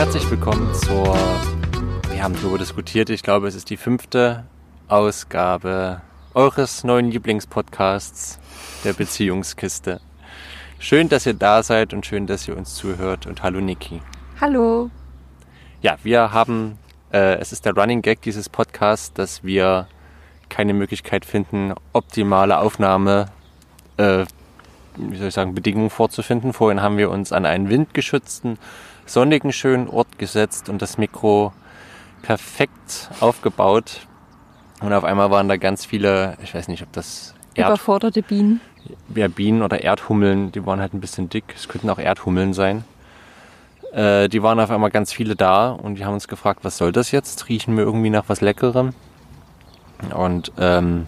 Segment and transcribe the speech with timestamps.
[0.00, 1.14] herzlich willkommen zur,
[2.10, 4.44] wir haben darüber diskutiert, ich glaube es ist die fünfte
[4.88, 6.00] Ausgabe
[6.32, 8.38] eures neuen Lieblingspodcasts,
[8.82, 10.00] der Beziehungskiste.
[10.78, 14.00] Schön, dass ihr da seid und schön, dass ihr uns zuhört und hallo Niki.
[14.40, 14.88] Hallo.
[15.82, 16.78] Ja, wir haben,
[17.12, 19.86] äh, es ist der Running Gag dieses Podcasts, dass wir
[20.48, 23.26] keine Möglichkeit finden, optimale Aufnahme,
[23.98, 24.24] äh,
[24.96, 26.54] wie soll ich sagen, Bedingungen vorzufinden.
[26.54, 28.56] Vorhin haben wir uns an einen windgeschützten,
[29.12, 31.52] sonnigen, schönen Ort gesetzt und das Mikro
[32.22, 34.06] perfekt aufgebaut.
[34.80, 38.60] Und auf einmal waren da ganz viele, ich weiß nicht, ob das Erd überforderte Bienen.
[39.14, 41.44] Ja, Bienen oder Erdhummeln, die waren halt ein bisschen dick.
[41.54, 42.84] Es könnten auch Erdhummeln sein.
[43.92, 46.92] Äh, die waren auf einmal ganz viele da und die haben uns gefragt, was soll
[46.92, 47.48] das jetzt?
[47.48, 48.94] Riechen wir irgendwie nach was Leckerem?
[50.14, 51.06] Und ähm,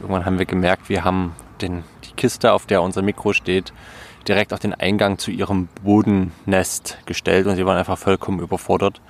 [0.00, 3.72] irgendwann haben wir gemerkt, wir haben den, die Kiste, auf der unser Mikro steht,
[4.22, 9.00] direkt auf den Eingang zu ihrem Bodennest gestellt und sie waren einfach vollkommen überfordert,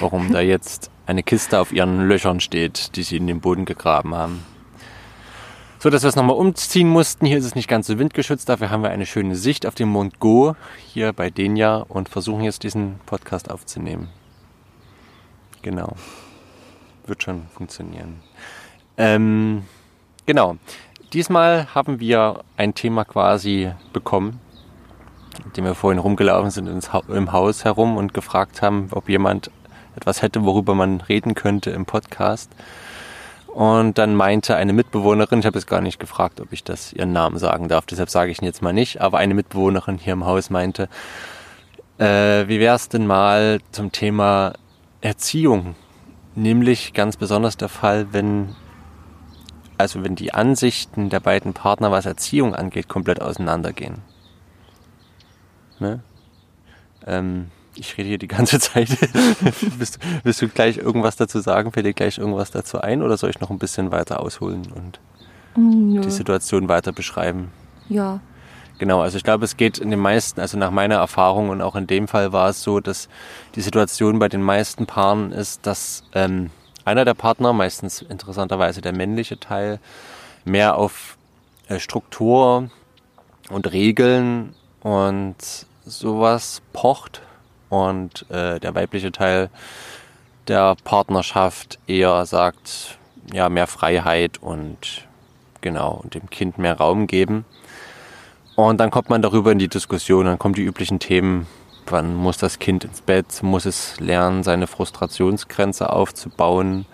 [0.00, 4.14] warum da jetzt eine Kiste auf ihren Löchern steht, die sie in den Boden gegraben
[4.14, 4.44] haben.
[5.78, 7.26] So dass wir es nochmal umziehen mussten.
[7.26, 9.88] Hier ist es nicht ganz so windgeschützt, dafür haben wir eine schöne Sicht auf den
[9.88, 10.54] Mont Go
[10.86, 14.08] hier bei Denia und versuchen jetzt diesen Podcast aufzunehmen.
[15.62, 15.96] Genau.
[17.06, 18.20] Wird schon funktionieren.
[18.96, 19.64] Ähm,
[20.24, 20.56] genau.
[21.12, 24.40] Diesmal haben wir ein Thema quasi bekommen,
[25.44, 26.68] mit dem wir vorhin rumgelaufen sind
[27.08, 29.50] im Haus herum und gefragt haben, ob jemand
[29.96, 32.50] etwas hätte, worüber man reden könnte im Podcast.
[33.48, 37.12] Und dann meinte eine Mitbewohnerin, ich habe jetzt gar nicht gefragt, ob ich das ihren
[37.12, 40.24] Namen sagen darf, deshalb sage ich ihn jetzt mal nicht, aber eine Mitbewohnerin hier im
[40.24, 40.88] Haus meinte,
[41.98, 44.54] äh, wie wäre es denn mal zum Thema
[45.02, 45.74] Erziehung?
[46.34, 48.56] Nämlich ganz besonders der Fall, wenn
[49.82, 53.96] also wenn die Ansichten der beiden Partner, was Erziehung angeht, komplett auseinandergehen.
[55.82, 56.00] Ne?
[57.06, 58.88] Ähm, ich rede hier die ganze Zeit.
[59.78, 61.72] willst, willst, du gleich irgendwas dazu sagen?
[61.72, 65.00] Fällt dir gleich irgendwas dazu ein oder soll ich noch ein bisschen weiter ausholen und
[65.56, 66.00] mm, ja.
[66.00, 67.50] die Situation weiter beschreiben?
[67.88, 68.20] Ja.
[68.78, 71.76] Genau, also ich glaube, es geht in den meisten, also nach meiner Erfahrung und auch
[71.76, 73.08] in dem Fall war es so, dass
[73.54, 76.50] die Situation bei den meisten Paaren ist, dass ähm,
[76.84, 79.78] einer der Partner, meistens interessanterweise der männliche Teil,
[80.44, 81.16] mehr auf
[81.68, 82.70] äh, Struktur
[83.50, 85.36] und Regeln und
[85.84, 87.22] sowas pocht
[87.68, 89.50] und äh, der weibliche Teil
[90.48, 92.98] der Partnerschaft eher sagt,
[93.32, 95.06] ja, mehr Freiheit und
[95.60, 97.44] genau, und dem Kind mehr Raum geben.
[98.56, 101.46] Und dann kommt man darüber in die Diskussion, dann kommen die üblichen Themen,
[101.86, 106.86] wann muss das Kind ins Bett, muss es lernen, seine Frustrationsgrenze aufzubauen,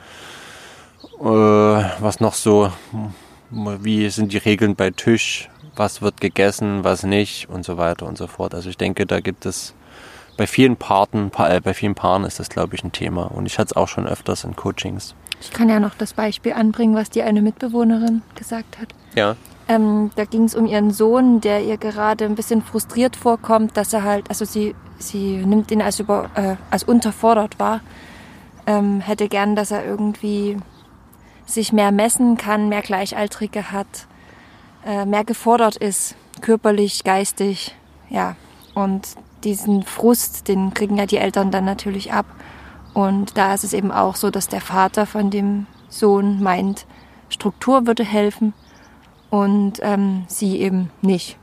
[1.21, 2.73] äh, was noch so,
[3.51, 8.19] wie sind die Regeln bei Tisch, was wird gegessen, was nicht und so weiter und
[8.19, 8.55] so fort.
[8.55, 9.75] Also ich denke, da gibt es
[10.37, 13.25] bei vielen Paaren, äh, bei vielen Paaren ist das, glaube ich, ein Thema.
[13.25, 15.15] Und ich hatte es auch schon öfters in Coachings.
[15.41, 18.89] Ich kann ja noch das Beispiel anbringen, was die eine Mitbewohnerin gesagt hat.
[19.15, 19.37] Ja.
[19.69, 23.93] Ähm, da ging es um ihren Sohn, der ihr gerade ein bisschen frustriert vorkommt, dass
[23.93, 27.81] er halt, also sie, sie nimmt ihn als, über, äh, als unterfordert wahr,
[28.67, 30.57] ähm, hätte gern, dass er irgendwie
[31.47, 34.07] sich mehr messen kann, mehr Gleichaltrige hat,
[34.89, 37.77] äh, mehr gefordert ist, körperlich, geistig,
[38.09, 38.37] ja.
[38.75, 39.07] Und
[39.45, 42.25] diesen Frust, den kriegen ja die Eltern dann natürlich ab.
[42.95, 46.87] Und da ist es eben auch so, dass der Vater von dem Sohn meint,
[47.29, 48.55] Struktur würde helfen
[49.29, 51.37] und ähm, sie eben nicht.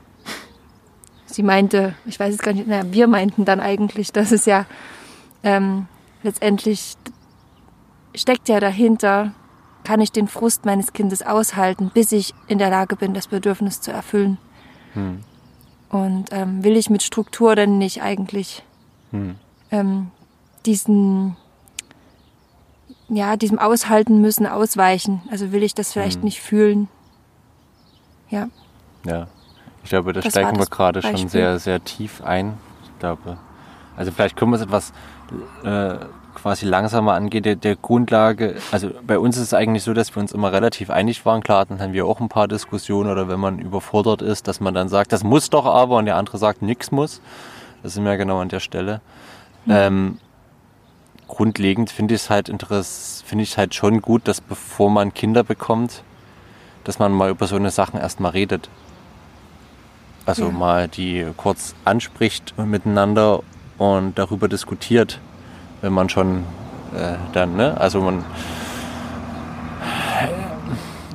[1.27, 4.66] Sie meinte, ich weiß es gar nicht, naja, wir meinten dann eigentlich, dass es ja
[5.44, 5.85] ähm,
[6.23, 6.95] letztendlich
[8.16, 9.33] steckt ja dahinter,
[9.85, 13.79] kann ich den Frust meines Kindes aushalten, bis ich in der Lage bin, das Bedürfnis
[13.79, 14.38] zu erfüllen.
[14.94, 15.23] Hm.
[15.90, 18.63] Und ähm, will ich mit Struktur denn nicht eigentlich
[19.12, 19.35] hm.
[19.72, 20.12] ähm,
[20.66, 21.38] diesen,
[23.07, 25.21] ja, diesem Aushalten müssen ausweichen?
[25.31, 26.24] Also will ich das vielleicht hm.
[26.25, 26.89] nicht fühlen?
[28.30, 28.50] Ja.
[29.06, 29.27] Ja.
[29.83, 32.57] Ich glaube, da steigen wir gerade schon sehr, sehr tief ein.
[32.83, 33.38] Ich glaube,
[33.95, 34.94] also vielleicht können wir es etwas
[35.63, 36.06] äh,
[36.36, 37.44] quasi langsamer angehen.
[37.44, 40.90] Der, der, Grundlage, also bei uns ist es eigentlich so, dass wir uns immer relativ
[40.90, 41.42] einig waren.
[41.42, 44.74] Klar, dann haben wir auch ein paar Diskussionen oder wenn man überfordert ist, dass man
[44.74, 47.22] dann sagt, das muss doch aber und der andere sagt, nichts muss.
[47.82, 49.02] Das sind wir genau an der Stelle.
[49.66, 49.72] Mhm.
[49.72, 50.18] Ähm,
[51.28, 56.04] grundlegend finde ich es halt finde ich halt schon gut, dass bevor man Kinder bekommt,
[56.84, 58.70] dass man mal über so eine Sachen erstmal redet.
[60.26, 60.52] Also ja.
[60.52, 63.44] mal die kurz anspricht miteinander
[63.78, 65.20] und darüber diskutiert,
[65.86, 66.44] wenn man schon
[66.96, 67.80] äh, dann, ne?
[67.80, 68.26] Also man.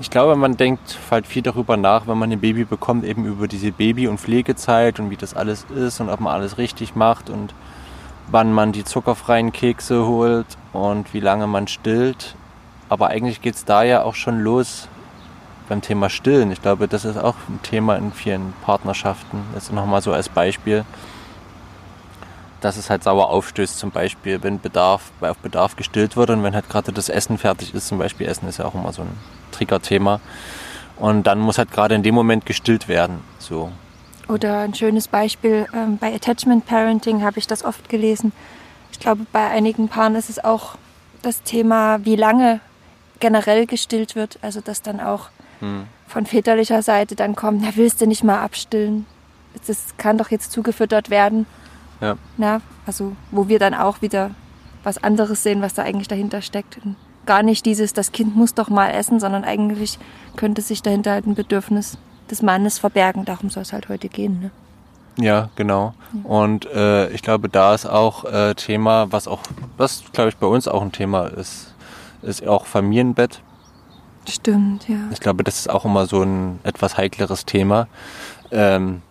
[0.01, 3.49] Ich glaube, man denkt halt viel darüber nach, wenn man ein Baby bekommt, eben über
[3.49, 7.31] diese Baby- und Pflegezeit und wie das alles ist und ob man alles richtig macht
[7.31, 7.53] und
[8.29, 12.37] wann man die zuckerfreien Kekse holt und wie lange man stillt.
[12.89, 14.89] Aber eigentlich geht es da ja auch schon los
[15.69, 16.51] beim Thema Stillen.
[16.51, 19.43] Ich glaube, das ist auch ein Thema in vielen Partnerschaften.
[19.57, 20.85] Ist nochmal so als Beispiel,
[22.61, 26.55] dass es halt sauer aufstößt, zum Beispiel, wenn Bedarf, auf Bedarf gestillt wird und wenn
[26.55, 29.11] halt gerade das Essen fertig ist, zum Beispiel Essen ist ja auch immer so ein
[29.53, 30.21] Triggerthema.
[30.97, 33.21] Und dann muss halt gerade in dem Moment gestillt werden.
[33.39, 33.73] So.
[34.29, 38.33] Oder ein schönes Beispiel, ähm, bei Attachment Parenting habe ich das oft gelesen.
[38.93, 40.77] Ich glaube, bei einigen Paaren ist es auch
[41.23, 42.61] das Thema, wie lange
[43.19, 44.39] generell gestillt wird.
[44.43, 45.31] Also dass dann auch
[45.61, 45.87] hm.
[46.07, 49.07] von väterlicher Seite dann kommt, na willst du nicht mal abstillen?
[49.67, 51.47] Das kann doch jetzt zugefüttert werden.
[52.01, 52.17] Ja.
[52.37, 54.31] Na, also wo wir dann auch wieder
[54.83, 56.79] was anderes sehen, was da eigentlich dahinter steckt.
[56.85, 59.99] Und gar nicht dieses, das Kind muss doch mal essen, sondern eigentlich
[60.37, 61.99] könnte sich dahinter halt ein Bedürfnis
[62.31, 63.25] des Mannes verbergen.
[63.25, 64.41] Darum soll es halt heute gehen.
[64.41, 64.51] Ne?
[65.25, 65.95] Ja, genau.
[66.25, 69.41] Und äh, ich glaube, da ist auch äh, Thema, was auch,
[69.77, 71.75] was glaube ich bei uns auch ein Thema ist,
[72.23, 73.43] ist auch Familienbett.
[74.29, 74.97] Stimmt, ja.
[75.11, 77.89] Ich glaube, das ist auch immer so ein etwas heikleres Thema.
[78.51, 79.03] Ähm,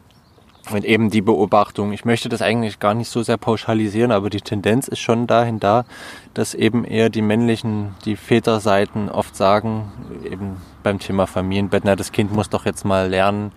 [0.71, 4.41] und eben die Beobachtung, ich möchte das eigentlich gar nicht so sehr pauschalisieren, aber die
[4.41, 5.85] Tendenz ist schon dahin da,
[6.33, 9.91] dass eben eher die männlichen, die Väterseiten oft sagen,
[10.23, 13.51] eben beim Thema Familienbett, na, das Kind muss doch jetzt mal lernen,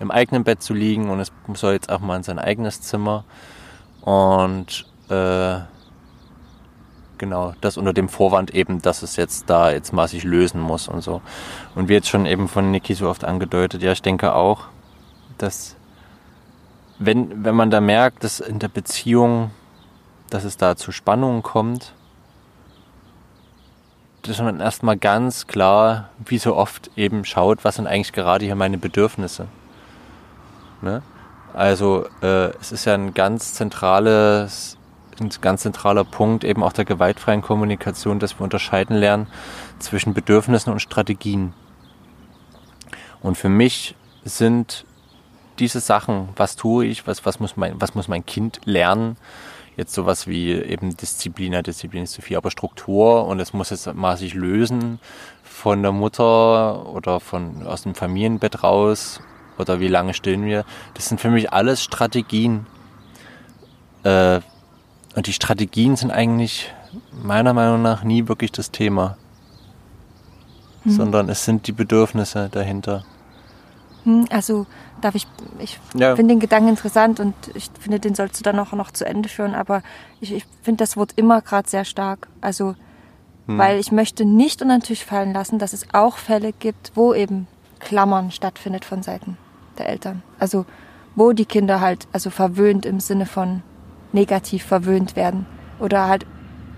[0.00, 3.24] im eigenen Bett zu liegen und es soll jetzt auch mal in sein eigenes Zimmer.
[4.02, 5.58] Und äh,
[7.18, 11.02] genau, das unter dem Vorwand eben, dass es jetzt da jetzt sich lösen muss und
[11.02, 11.20] so.
[11.74, 14.66] Und wie jetzt schon eben von Niki so oft angedeutet, ja, ich denke auch,
[15.36, 15.77] dass
[16.98, 19.50] wenn, wenn man da merkt, dass in der Beziehung,
[20.30, 21.94] dass es da zu Spannungen kommt,
[24.22, 28.56] dass man erstmal ganz klar, wie so oft eben schaut, was sind eigentlich gerade hier
[28.56, 29.46] meine Bedürfnisse.
[30.82, 31.02] Ne?
[31.54, 34.78] Also äh, es ist ja ein ganz zentrales
[35.20, 39.26] ein ganz zentraler Punkt eben auch der gewaltfreien Kommunikation, dass wir unterscheiden lernen
[39.80, 41.54] zwischen Bedürfnissen und Strategien.
[43.20, 44.84] Und für mich sind
[45.58, 49.16] diese Sachen, was tue ich, was, was, muss, mein, was muss mein Kind lernen,
[49.76, 53.70] jetzt sowas wie eben Disziplin, ja, Disziplin ist zu viel, aber Struktur und es muss
[53.70, 54.98] jetzt mal sich lösen
[55.42, 59.20] von der Mutter oder von, aus dem Familienbett raus
[59.58, 60.64] oder wie lange stillen wir.
[60.94, 62.66] Das sind für mich alles Strategien.
[64.02, 64.40] Äh,
[65.14, 66.72] und die Strategien sind eigentlich
[67.22, 69.16] meiner Meinung nach nie wirklich das Thema,
[70.82, 70.92] hm.
[70.92, 73.04] sondern es sind die Bedürfnisse dahinter.
[74.04, 74.66] Hm, also
[75.00, 75.26] darf ich,
[75.58, 76.16] ich ja.
[76.16, 79.28] finde den Gedanken interessant und ich finde, den sollst du dann auch noch zu Ende
[79.28, 79.82] führen, aber
[80.20, 82.28] ich, ich finde das Wort immer gerade sehr stark.
[82.40, 82.74] Also,
[83.46, 83.58] hm.
[83.58, 87.14] weil ich möchte nicht unter den Tisch fallen lassen, dass es auch Fälle gibt, wo
[87.14, 87.46] eben
[87.80, 89.36] Klammern stattfindet von Seiten
[89.78, 90.22] der Eltern.
[90.38, 90.66] Also,
[91.14, 93.62] wo die Kinder halt, also verwöhnt im Sinne von
[94.12, 95.46] negativ verwöhnt werden
[95.80, 96.26] oder halt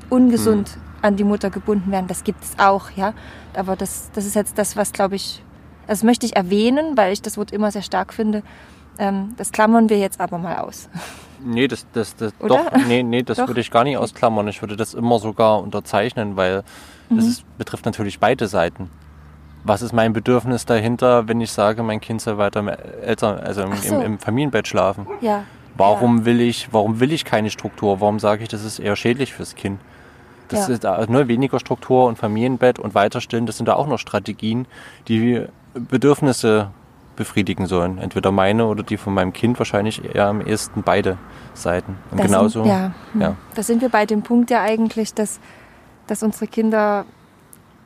[0.08, 0.80] ungesund hm.
[1.02, 2.08] an die Mutter gebunden werden.
[2.08, 3.14] Das gibt es auch, ja.
[3.54, 5.42] Aber das, das ist jetzt das, was, glaube ich,
[5.90, 8.44] das möchte ich erwähnen, weil ich das Wort immer sehr stark finde.
[8.96, 10.88] Ähm, das klammern wir jetzt aber mal aus.
[11.44, 13.48] Nee, das, das, das doch, nee, nee, das doch.
[13.48, 14.46] würde ich gar nicht ausklammern.
[14.46, 16.62] Ich würde das immer sogar unterzeichnen, weil
[17.08, 17.16] mhm.
[17.16, 18.88] das ist, betrifft natürlich beide Seiten.
[19.64, 23.62] Was ist mein Bedürfnis dahinter, wenn ich sage, mein Kind soll weiter im Eltern, also
[23.62, 23.96] im, so.
[23.96, 25.08] im, im Familienbett schlafen?
[25.20, 25.42] Ja.
[25.76, 26.24] Warum ja.
[26.26, 28.00] will ich, warum will ich keine Struktur?
[28.00, 29.80] Warum sage ich, das ist eher schädlich fürs Kind?
[30.46, 30.96] Das ja.
[30.96, 34.66] ist ne, weniger Struktur und Familienbett und weiterstillen, das sind da auch noch Strategien,
[35.08, 36.70] die Bedürfnisse
[37.16, 37.98] befriedigen sollen.
[37.98, 41.18] Entweder meine oder die von meinem Kind, wahrscheinlich eher am ehesten beide
[41.54, 41.98] Seiten.
[42.10, 42.62] Und das genauso.
[42.62, 43.36] Sind, ja, ja.
[43.54, 45.38] Da sind wir bei dem Punkt ja eigentlich, dass,
[46.06, 47.04] dass unsere Kinder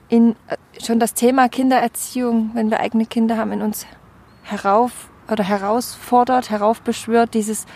[0.09, 3.87] in äh, schon das Thema Kindererziehung, wenn wir eigene Kinder haben, in uns
[4.43, 7.67] herauf oder herausfordert, heraufbeschwört, dieses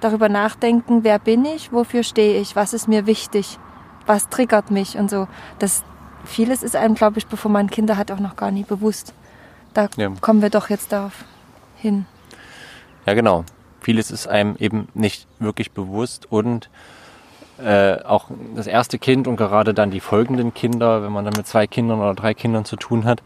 [0.00, 3.58] darüber nachdenken, wer bin ich, wofür stehe ich, was ist mir wichtig,
[4.06, 5.28] was triggert mich und so.
[5.58, 5.84] Das
[6.24, 9.14] vieles ist einem, glaube ich, bevor man Kinder hat, auch noch gar nie bewusst.
[9.74, 10.10] Da ja.
[10.20, 11.24] kommen wir doch jetzt darauf
[11.76, 12.06] hin.
[13.06, 13.44] Ja, genau.
[13.80, 16.70] Vieles ist einem eben nicht wirklich bewusst und
[17.58, 21.46] äh, auch das erste Kind und gerade dann die folgenden Kinder, wenn man dann mit
[21.46, 23.22] zwei Kindern oder drei Kindern zu tun hat,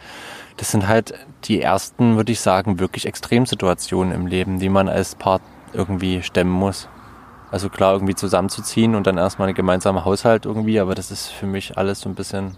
[0.57, 5.15] das sind halt die ersten, würde ich sagen, wirklich Extremsituationen im Leben, die man als
[5.15, 5.41] Paar
[5.73, 6.89] irgendwie stemmen muss.
[7.51, 11.47] Also klar, irgendwie zusammenzuziehen und dann erstmal einen gemeinsamen Haushalt irgendwie, aber das ist für
[11.47, 12.57] mich alles so ein bisschen,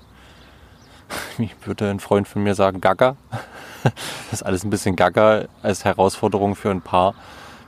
[1.36, 3.16] wie würde ein Freund von mir sagen, gaga.
[4.30, 7.14] Das ist alles ein bisschen gaga als Herausforderung für ein Paar,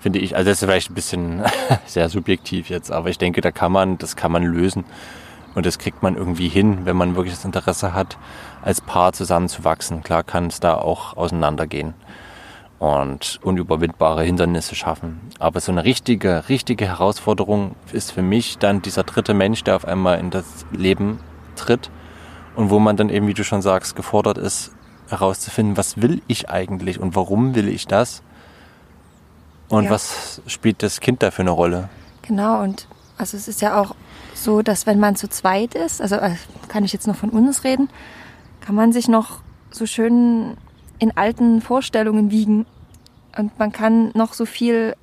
[0.00, 0.36] finde ich.
[0.36, 1.42] Also das ist vielleicht ein bisschen
[1.86, 4.84] sehr subjektiv jetzt, aber ich denke, da kann man, das kann man lösen.
[5.54, 8.18] Und das kriegt man irgendwie hin, wenn man wirklich das Interesse hat,
[8.62, 10.04] als Paar zusammenzuwachsen.
[10.04, 11.94] Klar kann es da auch auseinandergehen.
[12.78, 15.20] und unüberwindbare Hindernisse schaffen.
[15.38, 19.84] Aber so eine richtige, richtige Herausforderung ist für mich dann dieser dritte Mensch, der auf
[19.84, 21.20] einmal in das Leben
[21.56, 21.90] tritt
[22.56, 24.72] und wo man dann eben, wie du schon sagst, gefordert ist,
[25.10, 28.22] herauszufinden, was will ich eigentlich und warum will ich das
[29.68, 29.90] und ja.
[29.90, 31.88] was spielt das Kind da für eine Rolle.
[32.22, 32.86] Genau, und
[33.18, 33.94] also es ist ja auch
[34.34, 36.36] so, dass wenn man zu zweit ist, also äh,
[36.68, 37.90] kann ich jetzt noch von uns reden,
[38.60, 39.40] kann man sich noch
[39.70, 40.56] so schön
[40.98, 42.66] in alten Vorstellungen wiegen.
[43.36, 44.94] Und man kann noch so viel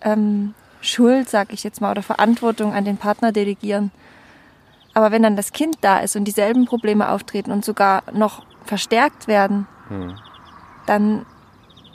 [0.00, 3.90] ähm, Schuld, sag ich jetzt mal, oder Verantwortung an den Partner delegieren.
[4.92, 9.28] Aber wenn dann das Kind da ist und dieselben Probleme auftreten und sogar noch verstärkt
[9.28, 10.16] werden, hm.
[10.86, 11.26] dann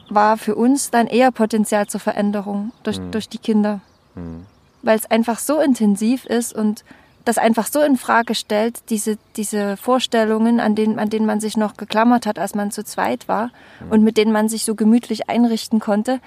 [0.09, 3.11] war für uns dann eher Potenzial zur Veränderung durch, hm.
[3.11, 3.81] durch die Kinder.
[4.15, 4.45] Hm.
[4.81, 6.83] Weil es einfach so intensiv ist und
[7.25, 11.57] das einfach so in Frage stellt, diese, diese Vorstellungen, an denen, an denen man sich
[11.57, 13.91] noch geklammert hat, als man zu zweit war mhm.
[13.91, 16.21] und mit denen man sich so gemütlich einrichten konnte.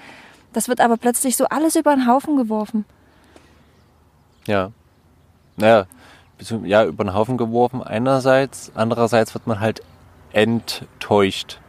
[0.53, 2.85] Das wird aber plötzlich so alles über den Haufen geworfen.
[4.45, 4.71] Ja.
[5.57, 5.85] Naja,
[6.63, 9.81] ja, über den Haufen geworfen einerseits, andererseits wird man halt
[10.33, 11.59] enttäuscht.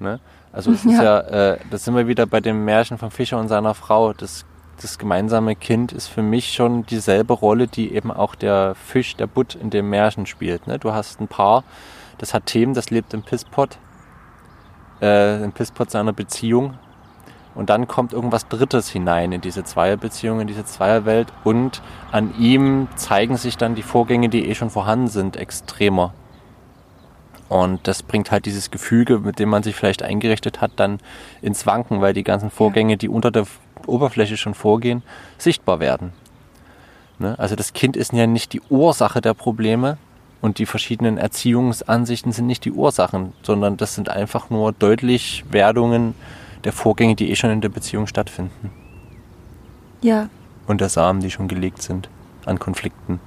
[0.00, 0.18] Ne?
[0.52, 3.38] Also es ist ja, ja äh, das sind wir wieder bei dem Märchen von Fischer
[3.38, 4.12] und seiner Frau.
[4.12, 4.44] Das
[4.82, 9.26] das gemeinsame Kind ist für mich schon dieselbe Rolle, die eben auch der Fisch, der
[9.26, 10.66] Butt in dem Märchen spielt.
[10.66, 10.78] Ne?
[10.78, 11.64] Du hast ein Paar,
[12.18, 13.78] das hat Themen, das lebt im Pisspot,
[15.00, 16.74] äh, im Pisspot seiner Beziehung.
[17.54, 21.32] Und dann kommt irgendwas Drittes hinein in diese Zweierbeziehung, in diese Zweierwelt.
[21.42, 26.14] Und an ihm zeigen sich dann die Vorgänge, die eh schon vorhanden sind, extremer.
[27.50, 31.00] Und das bringt halt dieses Gefüge, mit dem man sich vielleicht eingerichtet hat, dann
[31.42, 33.44] ins Wanken, weil die ganzen Vorgänge, die unter der
[33.86, 35.02] Oberfläche schon vorgehen,
[35.36, 36.12] sichtbar werden.
[37.18, 37.36] Ne?
[37.40, 39.98] Also das Kind ist ja nicht die Ursache der Probleme
[40.40, 46.14] und die verschiedenen Erziehungsansichten sind nicht die Ursachen, sondern das sind einfach nur deutlich Werdungen
[46.62, 48.70] der Vorgänge, die eh schon in der Beziehung stattfinden.
[50.02, 50.28] Ja.
[50.68, 52.08] Und der Samen, die schon gelegt sind
[52.46, 53.18] an Konflikten.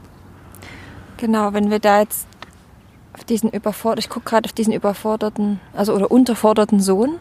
[1.18, 2.26] Genau, wenn wir da jetzt
[3.14, 7.20] auf diesen überforderten, ich gucke gerade auf diesen überforderten, also oder unterforderten Sohn.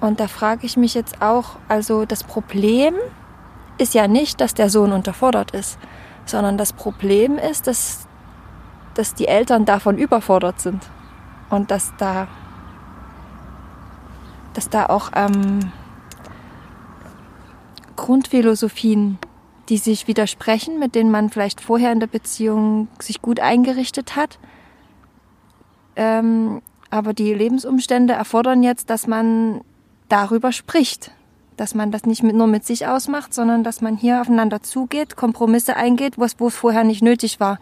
[0.00, 2.94] Und da frage ich mich jetzt auch, also das Problem
[3.78, 5.78] ist ja nicht, dass der Sohn unterfordert ist,
[6.24, 8.06] sondern das Problem ist, dass,
[8.94, 10.82] dass die Eltern davon überfordert sind.
[11.50, 12.26] Und dass da,
[14.54, 15.70] dass da auch ähm,
[17.94, 19.18] Grundphilosophien,
[19.68, 24.38] die sich widersprechen, mit denen man vielleicht vorher in der Beziehung sich gut eingerichtet hat,
[25.96, 29.62] ähm, aber die Lebensumstände erfordern jetzt, dass man
[30.08, 31.10] darüber spricht.
[31.56, 35.16] Dass man das nicht mit, nur mit sich ausmacht, sondern dass man hier aufeinander zugeht,
[35.16, 37.58] Kompromisse eingeht, wo es vorher nicht nötig war.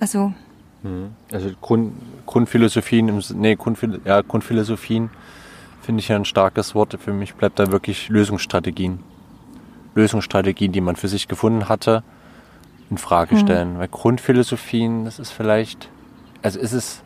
[0.00, 0.34] Also.
[0.82, 1.10] Mhm.
[1.32, 1.92] Also Grund,
[2.26, 5.10] Grundphilosophien, im, nee, Grundphil ja, Grundphilosophien
[5.80, 6.98] finde ich ja ein starkes Wort.
[7.00, 8.98] Für mich bleibt da wirklich Lösungsstrategien.
[9.94, 12.02] Lösungsstrategien, die man für sich gefunden hatte,
[12.90, 13.40] in Frage mhm.
[13.40, 13.74] stellen.
[13.74, 13.78] Mhm.
[13.78, 15.88] Weil Grundphilosophien, das ist vielleicht,
[16.42, 17.04] also ist es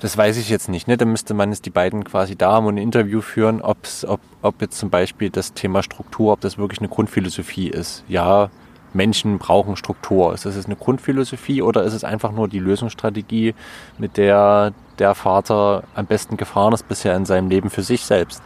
[0.00, 0.88] das weiß ich jetzt nicht.
[0.88, 0.96] Ne?
[0.96, 4.20] Da müsste man jetzt die beiden quasi da haben und ein Interview führen, ob's, ob,
[4.40, 8.02] ob jetzt zum Beispiel das Thema Struktur, ob das wirklich eine Grundphilosophie ist.
[8.08, 8.48] Ja,
[8.94, 10.32] Menschen brauchen Struktur.
[10.32, 13.54] Ist das eine Grundphilosophie oder ist es einfach nur die Lösungsstrategie,
[13.98, 18.42] mit der der Vater am besten gefahren ist bisher in seinem Leben für sich selbst?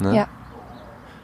[0.00, 0.14] Ne?
[0.14, 0.28] Ja.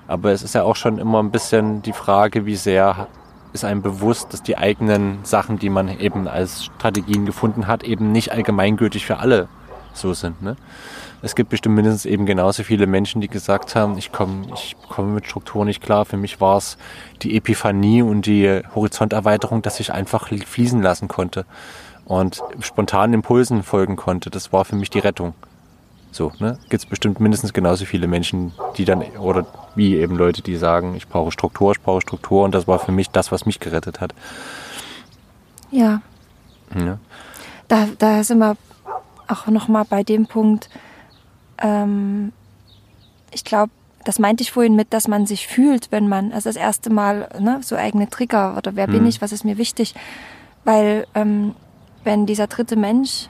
[0.07, 3.09] Aber es ist ja auch schon immer ein bisschen die Frage, wie sehr
[3.53, 8.11] ist einem bewusst, dass die eigenen Sachen, die man eben als Strategien gefunden hat, eben
[8.11, 9.49] nicht allgemeingültig für alle
[9.93, 10.43] so sind.
[10.43, 10.57] Ne?
[11.23, 15.13] Es gibt bestimmt mindestens eben genauso viele Menschen, die gesagt haben, ich komme ich komme
[15.13, 16.05] mit Struktur nicht klar.
[16.05, 16.77] Für mich war es
[17.23, 21.47] die Epiphanie und die Horizonterweiterung, dass ich einfach fließen lassen konnte
[22.05, 24.31] und spontanen Impulsen folgen konnte.
[24.31, 25.35] Das war für mich die Rettung.
[26.11, 26.59] So, ne?
[26.69, 30.95] Gibt es bestimmt mindestens genauso viele Menschen, die dann, oder wie eben Leute, die sagen,
[30.95, 34.01] ich brauche Struktur, ich brauche Struktur und das war für mich das, was mich gerettet
[34.01, 34.15] hat.
[35.71, 36.03] Ja.
[36.75, 36.99] ja.
[37.69, 38.57] Da, da sind wir
[39.29, 40.69] auch nochmal bei dem Punkt,
[41.59, 42.33] ähm,
[43.33, 43.73] ich glaube,
[44.05, 47.29] das meinte ich vorhin mit, dass man sich fühlt, wenn man, also das erste Mal,
[47.41, 48.93] ne, so eigene Trigger oder wer hm.
[48.93, 49.09] bin mhm.
[49.09, 49.95] ich, was ist mir wichtig,
[50.65, 51.55] weil ähm,
[52.05, 53.29] wenn dieser dritte Mensch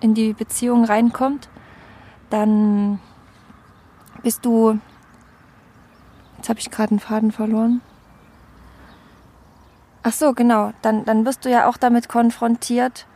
[0.00, 1.48] in die Beziehung reinkommt,
[2.30, 2.98] dann
[4.22, 4.78] bist du.
[6.38, 7.82] Jetzt habe ich gerade einen Faden verloren.
[10.02, 10.72] Ach so, genau.
[10.82, 13.06] Dann, dann wirst du ja auch damit konfrontiert,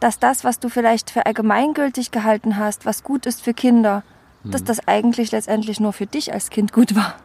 [0.00, 4.04] dass das, was du vielleicht für allgemeingültig gehalten hast, was gut ist für Kinder,
[4.44, 4.52] mhm.
[4.52, 7.16] dass das eigentlich letztendlich nur für dich als Kind gut war.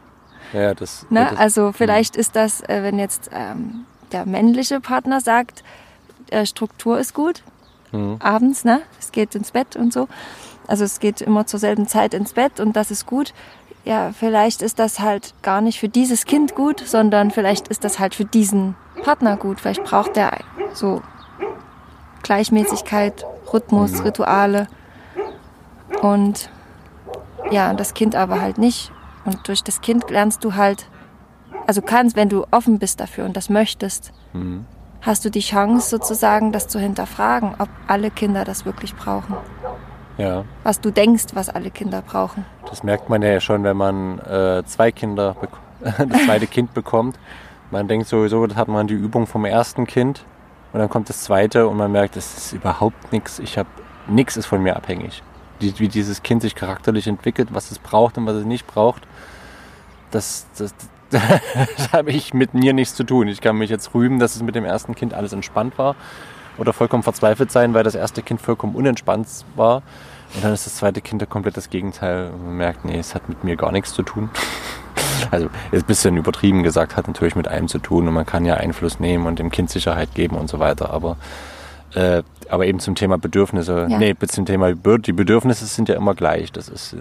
[0.52, 1.06] Ja, das.
[1.12, 1.28] Ne?
[1.30, 2.22] das also vielleicht mhm.
[2.22, 5.64] ist das, äh, wenn jetzt ähm, der männliche Partner sagt,
[6.32, 7.44] äh, Struktur ist gut,
[7.92, 8.18] mhm.
[8.20, 8.82] abends, ne?
[9.00, 10.08] Es geht ins Bett und so
[10.68, 13.34] also es geht immer zur selben Zeit ins Bett und das ist gut.
[13.86, 18.00] Ja, vielleicht ist das halt gar nicht für dieses Kind gut, sondern vielleicht ist das
[18.00, 19.60] halt für diesen Partner gut.
[19.60, 20.40] Vielleicht braucht der
[20.74, 21.02] so
[22.24, 24.00] Gleichmäßigkeit, Rhythmus, mhm.
[24.02, 24.68] Rituale
[26.02, 26.50] und
[27.52, 28.92] ja, das Kind aber halt nicht.
[29.26, 30.88] Und durch das Kind lernst du halt,
[31.68, 34.66] also kannst, wenn du offen bist dafür und das möchtest, mhm.
[35.02, 39.36] hast du die Chance sozusagen, das zu hinterfragen, ob alle Kinder das wirklich brauchen.
[40.18, 40.46] Ja.
[40.64, 42.46] Was du denkst, was alle Kinder brauchen.
[42.70, 45.36] Das merkt man ja schon, wenn man äh, zwei Kinder,
[45.82, 47.18] das zweite Kind bekommt.
[47.72, 50.24] Man denkt sowieso, das hat man die Übung vom ersten Kind
[50.72, 53.40] und dann kommt das zweite und man merkt, es ist überhaupt nichts.
[53.40, 53.70] Ich habe
[54.08, 55.24] nichts ist von mir abhängig.
[55.62, 59.04] Die, wie dieses Kind sich charakterlich entwickelt, was es braucht und was es nicht braucht,
[60.12, 60.76] das, das,
[61.10, 63.28] das habe ich mit mir nichts zu tun.
[63.28, 65.96] Ich kann mich jetzt rühmen, dass es mit dem ersten Kind alles entspannt war
[66.58, 69.82] oder vollkommen verzweifelt sein, weil das erste Kind vollkommen unentspannt war.
[70.36, 72.32] Und dann ist das zweite Kind komplett das Gegenteil.
[72.32, 74.30] Und man merkt, nee, es hat mit mir gar nichts zu tun.
[75.32, 78.46] Also ist ein bisschen übertrieben gesagt, hat natürlich mit allem zu tun und man kann
[78.46, 80.92] ja Einfluss nehmen und dem Kind Sicherheit geben und so weiter.
[80.92, 81.18] Aber,
[81.94, 83.98] äh, aber eben zum Thema Bedürfnisse, ja.
[83.98, 86.52] nee, zum Thema die Bedürfnisse sind ja immer gleich.
[86.52, 86.96] Das ist,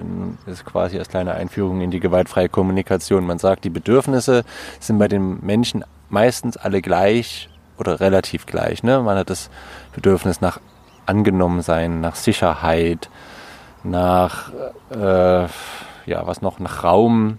[0.47, 3.27] ist quasi als kleine Einführung in die gewaltfreie Kommunikation.
[3.27, 4.45] Man sagt, die Bedürfnisse
[4.79, 7.49] sind bei den Menschen meistens alle gleich
[7.83, 8.83] oder relativ gleich.
[8.83, 9.01] Ne?
[9.01, 9.51] Man hat das
[9.95, 10.61] Bedürfnis nach
[11.07, 13.11] Angenommensein, nach Sicherheit,
[13.83, 14.53] nach,
[14.91, 15.43] äh,
[16.07, 17.39] ja, was noch, nach Raum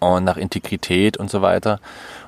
[0.00, 1.78] und nach Integrität und so weiter.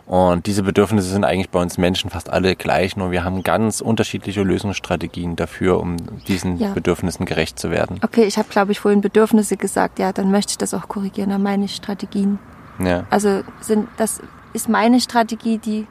[0.06, 3.80] Und diese Bedürfnisse sind eigentlich bei uns Menschen fast alle gleich, nur wir haben ganz
[3.80, 5.97] unterschiedliche Lösungsstrategien dafür, um
[6.28, 6.73] diesen ja.
[6.73, 7.99] Bedürfnissen gerecht zu werden.
[8.02, 9.99] Okay, ich habe, glaube ich, vorhin Bedürfnisse gesagt.
[9.99, 11.30] Ja, dann möchte ich das auch korrigieren.
[11.30, 12.38] Dann meine ich Strategien.
[12.78, 13.06] Ja.
[13.11, 14.21] Also sind, das
[14.52, 15.87] ist meine Strategie, die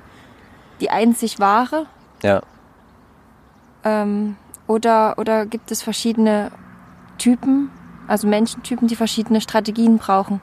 [0.82, 1.86] die einzig wahre?
[2.24, 2.42] Ja.
[3.84, 4.36] Ähm,
[4.68, 6.52] oder, oder gibt es verschiedene
[7.18, 7.70] Typen,
[8.08, 10.42] also Menschentypen, die verschiedene Strategien brauchen?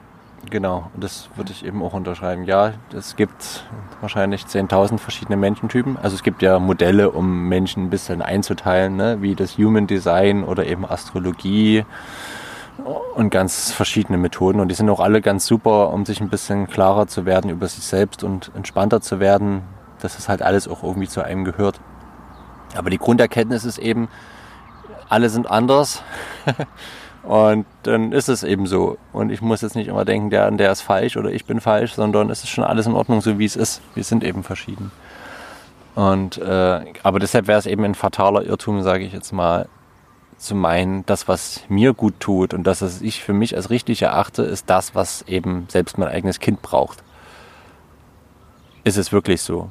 [0.49, 2.43] Genau, und das würde ich eben auch unterschreiben.
[2.45, 3.65] Ja, es gibt
[4.01, 5.97] wahrscheinlich 10.000 verschiedene Menschentypen.
[5.97, 9.21] Also es gibt ja Modelle, um Menschen ein bisschen einzuteilen, ne?
[9.21, 11.85] wie das Human Design oder eben Astrologie
[13.15, 14.59] und ganz verschiedene Methoden.
[14.59, 17.67] Und die sind auch alle ganz super, um sich ein bisschen klarer zu werden über
[17.67, 19.63] sich selbst und entspannter zu werden,
[19.99, 21.79] dass das halt alles auch irgendwie zu einem gehört.
[22.75, 24.09] Aber die Grunderkenntnis ist eben,
[25.09, 26.03] alle sind anders.
[27.23, 28.97] und dann ist es eben so.
[29.11, 31.93] Und ich muss jetzt nicht immer denken, der, der ist falsch oder ich bin falsch,
[31.93, 33.81] sondern es ist schon alles in Ordnung, so wie es ist.
[33.95, 34.91] Wir sind eben verschieden.
[35.95, 39.67] Und, äh, aber deshalb wäre es eben ein fataler Irrtum, sage ich jetzt mal,
[40.37, 44.01] zu meinen, das, was mir gut tut und das, was ich für mich als richtig
[44.01, 47.03] erachte, ist das, was eben selbst mein eigenes Kind braucht.
[48.85, 49.69] Ist es wirklich so?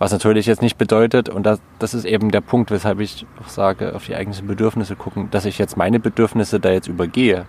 [0.00, 3.50] Was natürlich jetzt nicht bedeutet, und das, das ist eben der Punkt, weshalb ich auch
[3.50, 7.44] sage, auf die eigenen Bedürfnisse gucken, dass ich jetzt meine Bedürfnisse da jetzt übergehe.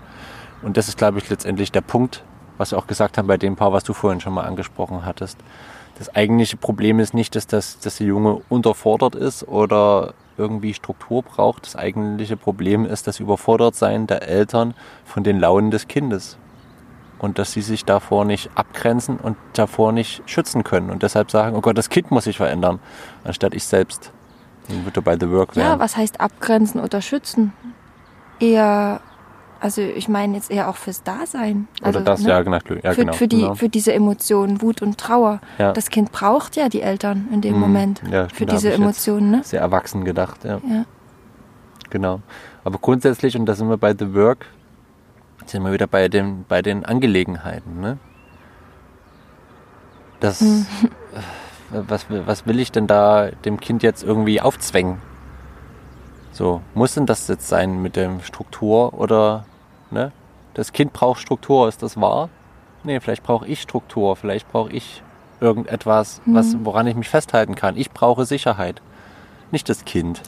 [0.61, 2.25] Und das ist, glaube ich, letztendlich der Punkt,
[2.57, 5.37] was wir auch gesagt haben bei dem Paar, was du vorhin schon mal angesprochen hattest.
[5.97, 11.23] Das eigentliche Problem ist nicht, dass, das, dass der Junge unterfordert ist oder irgendwie Struktur
[11.23, 11.65] braucht.
[11.65, 14.73] Das eigentliche Problem ist das Überfordertsein der Eltern
[15.05, 16.37] von den Launen des Kindes
[17.21, 21.55] und dass sie sich davor nicht abgrenzen und davor nicht schützen können und deshalb sagen,
[21.55, 22.79] oh Gott, das Kind muss sich verändern,
[23.23, 24.11] anstatt ich selbst.
[24.67, 25.69] Dann wird bei The Work werden.
[25.69, 27.53] Ja, was heißt abgrenzen oder schützen?
[28.39, 29.01] Eher,
[29.59, 31.67] also ich meine jetzt eher auch fürs Dasein.
[31.83, 32.29] Also, oder das, ne?
[32.29, 32.57] ja, genau.
[32.81, 33.53] Ja, für, genau, für, die, genau.
[33.53, 35.41] für diese Emotionen, Wut und Trauer.
[35.59, 35.73] Ja.
[35.73, 37.59] Das Kind braucht ja die Eltern in dem mhm.
[37.59, 39.29] Moment ja, für diese Emotionen.
[39.29, 39.41] Ne?
[39.43, 40.59] Sehr erwachsen gedacht, ja.
[40.67, 40.85] ja.
[41.91, 42.21] Genau.
[42.63, 44.47] Aber grundsätzlich, und da sind wir bei The Work,
[45.49, 47.79] sind wir wieder bei, dem, bei den Angelegenheiten.
[47.79, 47.97] Ne?
[50.19, 50.65] Das, mhm.
[51.71, 55.01] was, was will ich denn da dem Kind jetzt irgendwie aufzwängen?
[56.31, 59.45] So, muss denn das jetzt sein mit der Struktur oder,
[59.89, 60.11] ne?
[60.53, 62.29] Das Kind braucht Struktur, ist das wahr?
[62.83, 65.01] Nee, vielleicht brauche ich Struktur, vielleicht brauche ich
[65.39, 66.35] irgendetwas, mhm.
[66.35, 67.77] was, woran ich mich festhalten kann.
[67.77, 68.81] Ich brauche Sicherheit,
[69.51, 70.21] nicht das Kind.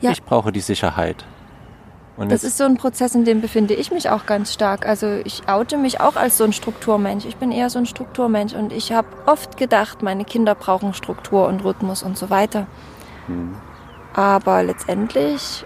[0.00, 0.10] Ja.
[0.10, 1.24] Ich brauche die Sicherheit.
[2.22, 4.86] Und das ist so ein Prozess, in dem befinde ich mich auch ganz stark.
[4.86, 7.24] Also ich oute mich auch als so ein Strukturmensch.
[7.24, 11.48] Ich bin eher so ein Strukturmensch und ich habe oft gedacht, meine Kinder brauchen Struktur
[11.48, 12.68] und Rhythmus und so weiter.
[13.26, 13.56] Mhm.
[14.14, 15.64] Aber letztendlich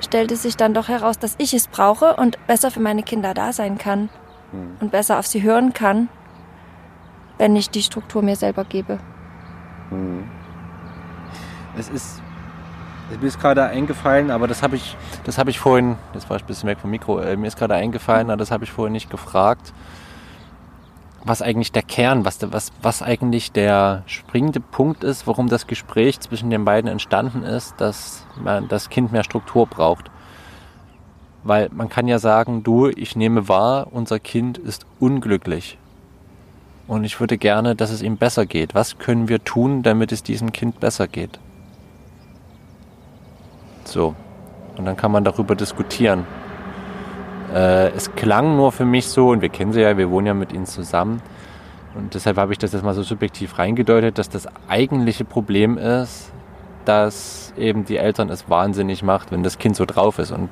[0.00, 3.52] stellte sich dann doch heraus, dass ich es brauche und besser für meine Kinder da
[3.52, 4.08] sein kann
[4.50, 4.76] mhm.
[4.80, 6.08] und besser auf sie hören kann,
[7.36, 8.98] wenn ich die Struktur mir selber gebe.
[9.92, 10.24] Mhm.
[11.78, 12.22] Es ist
[13.20, 16.68] mir ist gerade eingefallen, aber das habe ich, das ich vorhin, das war ein bisschen
[16.68, 19.72] weg vom Mikro, äh, mir ist gerade eingefallen, aber das habe ich vorhin nicht gefragt.
[21.24, 26.20] was eigentlich der Kern, was, was, was eigentlich der springende Punkt ist, warum das Gespräch
[26.20, 30.10] zwischen den beiden entstanden ist, dass man das Kind mehr Struktur braucht.
[31.44, 35.76] Weil man kann ja sagen, du, ich nehme wahr, unser Kind ist unglücklich.
[36.86, 38.74] Und ich würde gerne, dass es ihm besser geht.
[38.74, 41.38] Was können wir tun, damit es diesem Kind besser geht?
[43.88, 44.14] So.
[44.76, 46.26] Und dann kann man darüber diskutieren.
[47.52, 50.34] Äh, es klang nur für mich so, und wir kennen sie ja, wir wohnen ja
[50.34, 51.22] mit ihnen zusammen.
[51.94, 56.30] Und deshalb habe ich das jetzt mal so subjektiv reingedeutet, dass das eigentliche Problem ist,
[56.84, 60.50] dass eben die Eltern es wahnsinnig macht, wenn das Kind so drauf ist und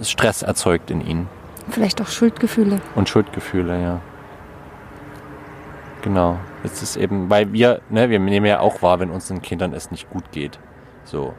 [0.00, 1.28] es Stress erzeugt in ihnen.
[1.70, 2.80] Vielleicht auch Schuldgefühle.
[2.94, 4.00] Und Schuldgefühle, ja.
[6.02, 6.38] Genau.
[6.62, 9.90] Es ist eben, weil wir, ne, wir nehmen ja auch wahr, wenn unseren Kindern es
[9.90, 10.58] nicht gut geht.
[11.04, 11.34] So.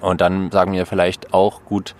[0.00, 1.94] Und dann sagen wir vielleicht auch, gut,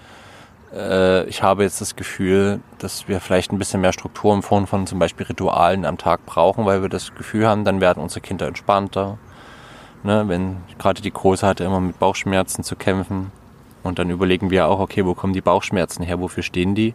[0.73, 4.67] äh, ich habe jetzt das Gefühl, dass wir vielleicht ein bisschen mehr Struktur in Form
[4.67, 8.21] von zum Beispiel Ritualen am Tag brauchen, weil wir das Gefühl haben, dann werden unsere
[8.21, 9.19] Kinder entspannter.
[10.03, 13.33] Ne, wenn gerade die Große hatte immer mit Bauchschmerzen zu kämpfen.
[13.83, 16.95] Und dann überlegen wir auch, okay, wo kommen die Bauchschmerzen her, wofür stehen die?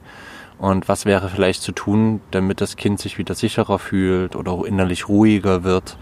[0.57, 5.09] Und was wäre vielleicht zu tun, damit das Kind sich wieder sicherer fühlt oder innerlich
[5.09, 5.97] ruhiger wird,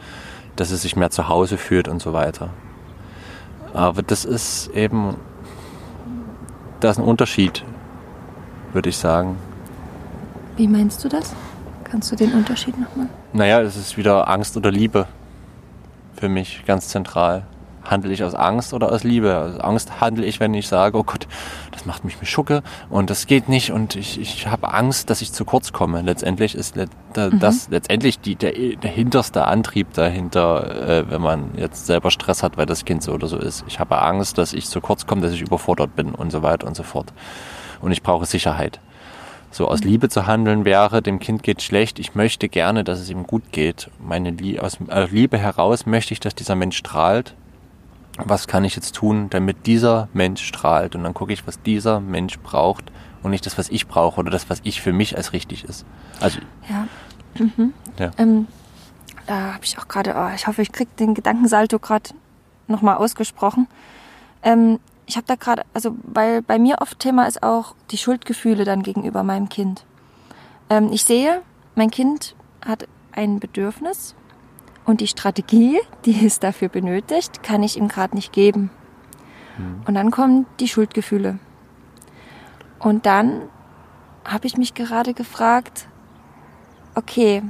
[0.55, 2.49] dass es sich mehr zu Hause fühlt und so weiter.
[3.73, 5.17] Aber das ist eben,
[6.79, 7.63] da ist ein Unterschied,
[8.71, 9.37] würde ich sagen.
[10.55, 11.33] Wie meinst du das?
[11.83, 13.07] Kannst du den Unterschied nochmal?
[13.33, 15.07] Naja, es ist wieder Angst oder Liebe
[16.15, 17.45] für mich ganz zentral.
[17.85, 19.37] Handle ich aus Angst oder aus Liebe?
[19.37, 21.27] Aus Angst handle ich, wenn ich sage, oh Gott,
[21.71, 25.33] das macht mich Schucke und das geht nicht und ich, ich habe Angst, dass ich
[25.33, 26.01] zu kurz komme.
[26.01, 27.39] Letztendlich ist le mhm.
[27.39, 32.57] das letztendlich die, der, der hinterste Antrieb dahinter, äh, wenn man jetzt selber Stress hat,
[32.57, 33.63] weil das Kind so oder so ist.
[33.67, 36.67] Ich habe Angst, dass ich zu kurz komme, dass ich überfordert bin und so weiter
[36.67, 37.13] und so fort.
[37.81, 38.79] Und ich brauche Sicherheit.
[39.51, 39.89] So aus mhm.
[39.89, 43.51] Liebe zu handeln wäre, dem Kind geht schlecht, ich möchte gerne, dass es ihm gut
[43.51, 43.89] geht.
[43.99, 44.79] Meine Lie aus
[45.11, 47.35] Liebe heraus möchte ich, dass dieser Mensch strahlt
[48.17, 50.95] was kann ich jetzt tun, damit dieser Mensch strahlt.
[50.95, 52.91] Und dann gucke ich, was dieser Mensch braucht
[53.23, 55.85] und nicht das, was ich brauche oder das, was ich für mich als richtig ist.
[56.19, 56.87] Also, ja.
[57.39, 57.73] Mhm.
[57.97, 58.11] ja.
[58.17, 58.47] Ähm,
[59.25, 62.11] da habe ich auch gerade, oh, ich hoffe, ich kriege den Gedankensalto gerade
[62.67, 63.67] nochmal ausgesprochen.
[64.43, 68.63] Ähm, ich habe da gerade, also weil bei mir oft Thema ist auch die Schuldgefühle
[68.63, 69.85] dann gegenüber meinem Kind.
[70.69, 71.41] Ähm, ich sehe,
[71.75, 74.15] mein Kind hat ein Bedürfnis
[74.85, 78.69] und die Strategie, die es dafür benötigt, kann ich ihm gerade nicht geben.
[79.57, 79.81] Mhm.
[79.85, 81.39] Und dann kommen die Schuldgefühle.
[82.79, 83.43] Und dann
[84.25, 85.87] habe ich mich gerade gefragt,
[86.95, 87.43] okay,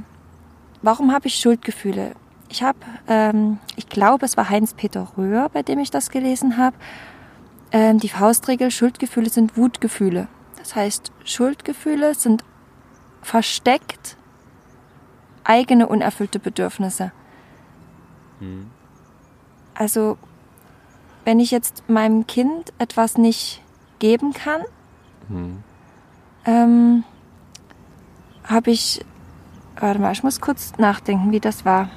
[0.82, 2.12] warum habe ich Schuldgefühle?
[2.48, 6.76] Ich habe, ähm, ich glaube, es war Heinz-Peter Röhr, bei dem ich das gelesen habe.
[7.72, 10.28] Ähm, die Faustregel, Schuldgefühle sind Wutgefühle.
[10.58, 12.44] Das heißt, Schuldgefühle sind
[13.22, 14.16] versteckt
[15.42, 17.12] eigene unerfüllte Bedürfnisse.
[18.44, 18.70] Mhm.
[19.74, 20.16] Also,
[21.24, 23.62] wenn ich jetzt meinem Kind etwas nicht
[23.98, 24.62] geben kann,
[25.28, 25.62] mhm.
[26.44, 27.04] ähm,
[28.44, 29.04] habe ich,
[29.78, 31.88] warte mal, ich muss kurz nachdenken, wie das war.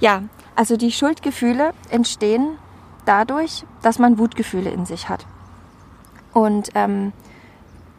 [0.00, 0.22] Ja,
[0.54, 2.58] also die Schuldgefühle entstehen
[3.06, 5.26] dadurch, dass man Wutgefühle in sich hat.
[6.32, 7.12] Und ähm,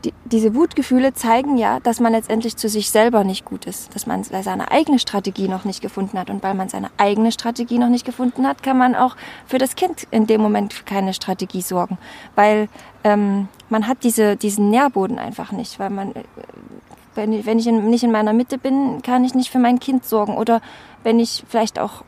[0.03, 4.05] die, diese Wutgefühle zeigen ja, dass man letztendlich zu sich selber nicht gut ist, dass
[4.05, 6.29] man seine eigene Strategie noch nicht gefunden hat.
[6.29, 9.75] Und weil man seine eigene Strategie noch nicht gefunden hat, kann man auch für das
[9.75, 11.97] Kind in dem Moment keine Strategie sorgen,
[12.35, 12.69] weil
[13.03, 16.13] ähm, man hat diese, diesen Nährboden einfach nicht, weil man
[17.15, 20.05] wenn, wenn ich in, nicht in meiner Mitte bin, kann ich nicht für mein Kind
[20.05, 20.37] sorgen.
[20.37, 20.61] Oder
[21.03, 22.03] wenn ich vielleicht auch,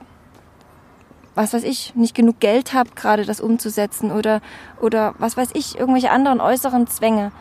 [1.35, 4.11] was weiß ich, nicht genug Geld habe, gerade das umzusetzen.
[4.11, 4.41] Oder,
[4.81, 7.31] oder was weiß ich, irgendwelche anderen äußeren Zwänge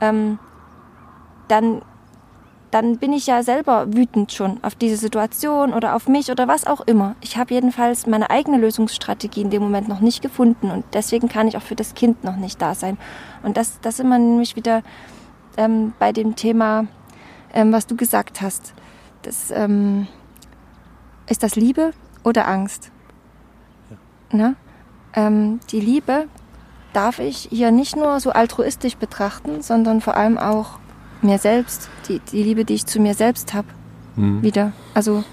[0.00, 0.38] ähm,
[1.48, 1.82] dann,
[2.70, 6.66] dann bin ich ja selber wütend schon auf diese Situation oder auf mich oder was
[6.66, 7.16] auch immer.
[7.20, 11.48] Ich habe jedenfalls meine eigene Lösungsstrategie in dem Moment noch nicht gefunden und deswegen kann
[11.48, 12.98] ich auch für das Kind noch nicht da sein.
[13.42, 14.82] Und das, das sind wir nämlich wieder
[15.56, 16.86] ähm, bei dem Thema,
[17.52, 18.74] ähm, was du gesagt hast.
[19.22, 20.06] Das, ähm,
[21.30, 21.92] ist das Liebe
[22.24, 22.90] oder Angst?
[24.32, 24.36] Ja.
[24.36, 24.56] Ne?
[25.14, 26.26] Ähm, die Liebe,
[26.92, 30.78] darf ich hier nicht nur so altruistisch betrachten, sondern vor allem auch
[31.22, 33.68] mir selbst, die, die Liebe, die ich zu mir selbst habe,
[34.16, 34.42] mhm.
[34.42, 34.72] wieder.
[34.94, 35.24] Also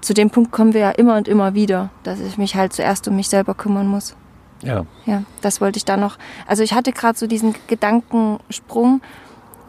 [0.00, 3.06] zu dem Punkt kommen wir ja immer und immer wieder, dass ich mich halt zuerst
[3.08, 4.16] um mich selber kümmern muss.
[4.62, 4.86] Ja.
[5.04, 6.18] Ja, das wollte ich da noch.
[6.46, 9.02] Also ich hatte gerade so diesen Gedankensprung.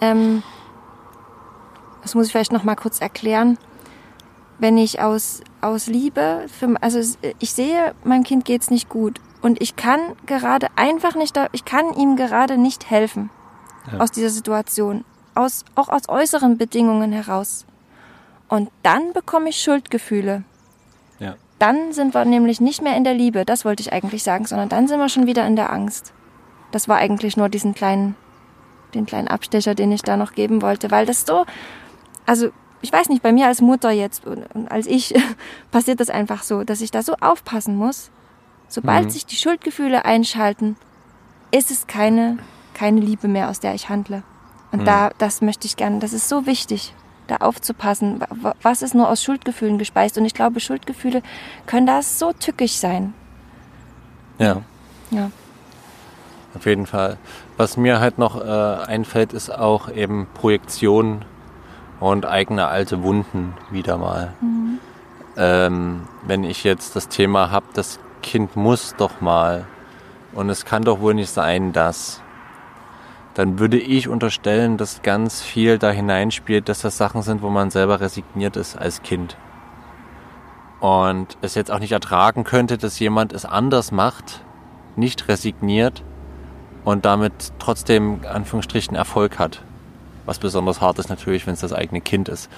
[0.02, 0.44] Ähm,
[2.02, 3.58] das muss ich vielleicht noch mal kurz erklären.
[4.58, 7.00] Wenn ich aus, aus Liebe, für, also
[7.40, 11.94] ich sehe, meinem Kind geht's nicht gut und ich kann gerade einfach nicht, ich kann
[11.94, 13.30] ihm gerade nicht helfen
[13.92, 14.00] ja.
[14.00, 15.06] aus dieser Situation.
[15.36, 17.66] aus, auch aus äußeren Bedingungen heraus.
[18.48, 20.44] Und dann bekomme ich Schuldgefühle.
[21.20, 21.36] Ja.
[21.60, 24.70] Dann sind wir nämlich nicht mehr in der Liebe, das wollte ich eigentlich sagen, sondern
[24.70, 26.14] dann sind wir schon wieder in der Angst.
[26.72, 28.16] Das war eigentlich nur diesen kleinen,
[28.94, 31.46] den kleinen Abstecher, den ich da noch geben wollte, weil das so,
[32.26, 32.50] also
[32.82, 35.14] ich weiß nicht, bei mir als Mutter jetzt und, und als ich
[35.72, 38.12] passiert das einfach so, dass ich da so aufpassen muss.
[38.76, 39.10] Sobald Mhm.
[39.10, 40.76] sich die Schuldgefühle einschalten,
[41.52, 42.38] ist es keine,
[42.74, 44.22] keine Liebe mehr, aus der ich handle.
[44.74, 44.86] Und Mhm.
[44.86, 46.94] da, das möchte ich gerne, das ist so wichtig,
[47.28, 48.20] da aufzupassen.
[48.20, 50.18] Wa- wa- Was ist nur aus Schuldgefühlen gespeist?
[50.18, 51.24] Und ich glaube, Schuldgefühle
[51.68, 53.14] können da so tückisch sein.
[54.40, 54.58] Ja.
[55.10, 55.32] Ja.
[56.54, 57.16] Auf jeden Fall.
[57.56, 58.50] Was mir halt noch äh,
[58.86, 61.24] einfällt, ist auch eben Projektion
[62.02, 64.34] und eigene alte Wunden wieder mal.
[65.38, 69.66] Ähm, wenn ich jetzt das Thema habe, das Kind muss doch mal
[70.34, 72.22] und es kann doch wohl nicht sein, dass,
[73.36, 77.70] dann würde ich unterstellen, dass ganz viel da hineinspielt, dass das Sachen sind, wo man
[77.70, 79.38] selber resigniert ist als Kind.
[80.80, 84.42] Und es jetzt auch nicht ertragen könnte, dass jemand es anders macht,
[84.96, 86.04] nicht resigniert
[86.84, 89.62] und damit trotzdem Anführungsstrichen Erfolg hat.
[90.26, 92.50] Was besonders hart ist natürlich, wenn es das eigene Kind ist.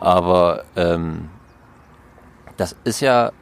[0.00, 1.30] Aber ähm,
[2.58, 3.32] das ist ja,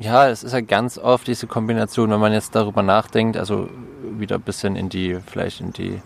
[0.00, 3.68] ja, es ist ja ganz oft diese Kombination, wenn man jetzt darüber nachdenkt, also
[4.02, 6.00] wieder ein bisschen in die, vielleicht in die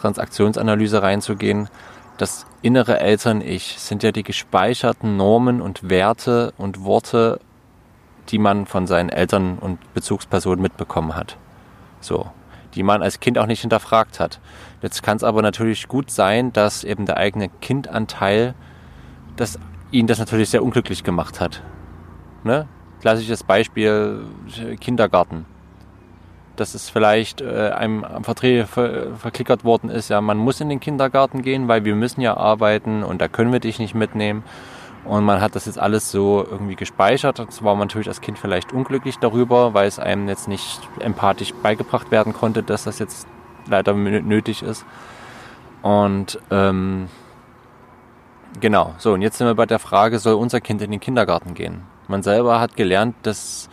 [0.00, 1.68] Transaktionsanalyse reinzugehen.
[2.18, 7.40] Das innere Eltern-Ich sind ja die gespeicherten Normen und Werte und Worte,
[8.28, 11.36] die man von seinen Eltern und Bezugspersonen mitbekommen hat.
[12.00, 12.30] So.
[12.76, 14.38] Die man als Kind auch nicht hinterfragt hat.
[14.82, 18.54] Jetzt kann es aber natürlich gut sein, dass eben der eigene Kindanteil,
[19.36, 19.58] dass
[19.90, 21.60] ihn das natürlich sehr unglücklich gemacht hat.
[22.44, 22.68] Ne?
[23.02, 24.24] Klassisches Beispiel
[24.80, 25.44] Kindergarten.
[26.54, 30.68] Dass es vielleicht äh, einem am Vertre ver verklickert worden ist, ja, man muss in
[30.68, 34.44] den Kindergarten gehen, weil wir müssen ja arbeiten und da können wir dich nicht mitnehmen.
[35.04, 37.40] Und man hat das jetzt alles so irgendwie gespeichert.
[37.40, 41.52] Jetzt war man natürlich als Kind vielleicht unglücklich darüber, weil es einem jetzt nicht empathisch
[41.54, 43.26] beigebracht werden konnte, dass das jetzt
[43.68, 44.86] leider nötig ist.
[45.82, 47.08] Und ähm,
[48.60, 51.54] genau, so, und jetzt sind wir bei der Frage, soll unser Kind in den Kindergarten
[51.54, 51.82] gehen?
[52.12, 53.70] Man selber hat gelernt, dass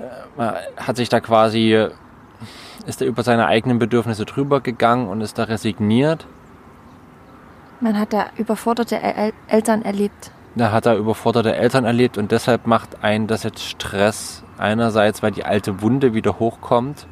[0.00, 0.02] äh,
[0.36, 1.86] man hat sich da quasi,
[2.84, 6.26] ist da über seine eigenen Bedürfnisse drüber gegangen und ist da resigniert.
[7.80, 10.32] Man hat da überforderte El Eltern erlebt.
[10.56, 14.42] Da hat er überforderte Eltern erlebt und deshalb macht einen das jetzt Stress.
[14.58, 17.06] Einerseits, weil die alte Wunde wieder hochkommt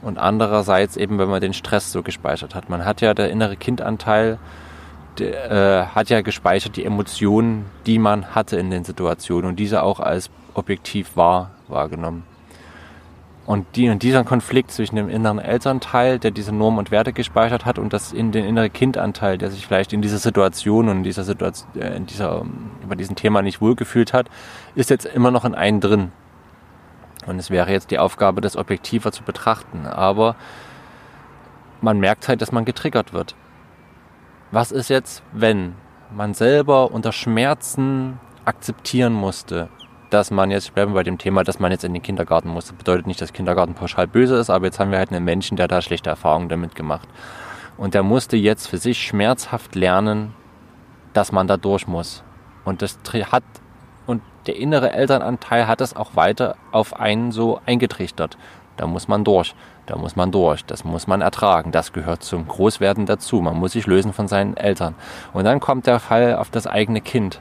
[0.00, 2.70] und andererseits eben, wenn man den Stress so gespeichert hat.
[2.70, 4.38] Man hat ja der innere Kindanteil,
[5.18, 9.82] der, äh, hat ja gespeichert die Emotionen, die man hatte in den Situationen und diese
[9.82, 12.24] auch als objektiv wahr wahrgenommen.
[13.46, 17.64] Und, die, und dieser Konflikt zwischen dem inneren Elternteil, der diese Normen und Werte gespeichert
[17.64, 21.02] hat, und das in den inneren Kindanteil, der sich vielleicht in dieser Situation und in
[21.04, 22.44] dieser Situation, äh, in dieser,
[22.82, 24.28] über diesem Thema nicht wohlgefühlt hat,
[24.74, 26.10] ist jetzt immer noch in einen drin.
[27.26, 29.86] Und es wäre jetzt die Aufgabe, das objektiver zu betrachten.
[29.86, 30.34] Aber
[31.80, 33.36] man merkt halt, dass man getriggert wird.
[34.52, 35.74] Was ist jetzt, wenn
[36.14, 39.68] man selber unter Schmerzen akzeptieren musste,
[40.10, 42.66] dass man jetzt, bleiben wir bei dem Thema, dass man jetzt in den Kindergarten muss.
[42.66, 45.56] Das bedeutet nicht, dass Kindergarten pauschal böse ist, aber jetzt haben wir halt einen Menschen,
[45.56, 47.08] der da schlechte Erfahrungen damit gemacht.
[47.76, 50.32] Und der musste jetzt für sich schmerzhaft lernen,
[51.12, 52.22] dass man da durch muss.
[52.64, 52.98] Und das
[53.32, 53.42] hat,
[54.06, 58.38] und der innere Elternanteil hat das auch weiter auf einen so eingetrichtert.
[58.76, 59.54] Da muss man durch,
[59.86, 63.40] da muss man durch, das muss man ertragen, das gehört zum Großwerden dazu.
[63.40, 64.94] Man muss sich lösen von seinen Eltern.
[65.32, 67.40] Und dann kommt der Fall auf das eigene Kind.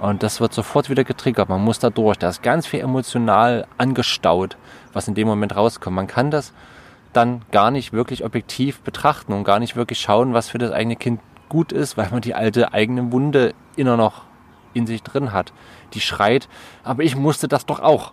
[0.00, 1.48] Und das wird sofort wieder getriggert.
[1.48, 2.18] Man muss da durch.
[2.18, 4.56] Da ist ganz viel emotional angestaut,
[4.92, 5.96] was in dem Moment rauskommt.
[5.96, 6.52] Man kann das
[7.12, 10.96] dann gar nicht wirklich objektiv betrachten und gar nicht wirklich schauen, was für das eigene
[10.96, 14.22] Kind gut ist, weil man die alte eigene Wunde immer noch
[14.74, 15.52] in sich drin hat.
[15.94, 16.48] Die schreit,
[16.84, 18.12] aber ich musste das doch auch.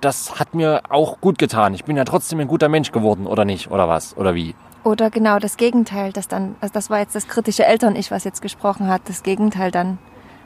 [0.00, 1.74] Das hat mir auch gut getan.
[1.74, 3.70] Ich bin ja trotzdem ein guter Mensch geworden, oder nicht?
[3.70, 4.16] Oder was?
[4.16, 4.54] Oder wie?
[4.84, 8.40] Oder genau das Gegenteil, das dann, also das war jetzt das kritische Eltern-Ich, was jetzt
[8.40, 9.98] gesprochen hat, das Gegenteil dann,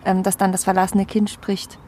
[0.05, 1.79] ähm, dass dann das verlassene Kind spricht.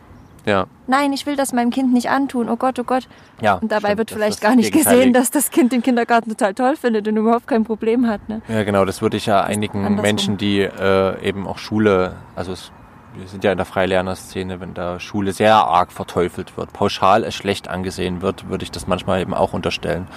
[0.44, 0.66] Ja.
[0.86, 3.08] Nein, ich will das meinem Kind nicht antun, oh Gott, oh Gott.
[3.40, 6.54] ja Und dabei stimmt, wird vielleicht gar nicht gesehen, dass das Kind den Kindergarten total
[6.54, 8.28] toll findet und überhaupt kein Problem hat.
[8.28, 8.42] Ne?
[8.48, 9.94] Ja, genau, das würde ich ja einigen.
[9.96, 12.72] Menschen, die äh, eben auch Schule, also es,
[13.14, 17.34] wir sind ja in der Freilernerszene, wenn da Schule sehr arg verteufelt wird, pauschal es
[17.34, 20.08] schlecht angesehen wird, würde ich das manchmal eben auch unterstellen,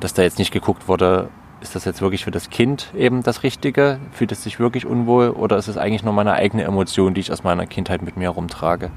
[0.00, 1.28] dass da jetzt nicht geguckt wurde,
[1.60, 4.00] ist das jetzt wirklich für das Kind eben das Richtige?
[4.12, 7.32] Fühlt es sich wirklich unwohl oder ist es eigentlich nur meine eigene Emotion, die ich
[7.32, 8.90] aus meiner Kindheit mit mir rumtrage?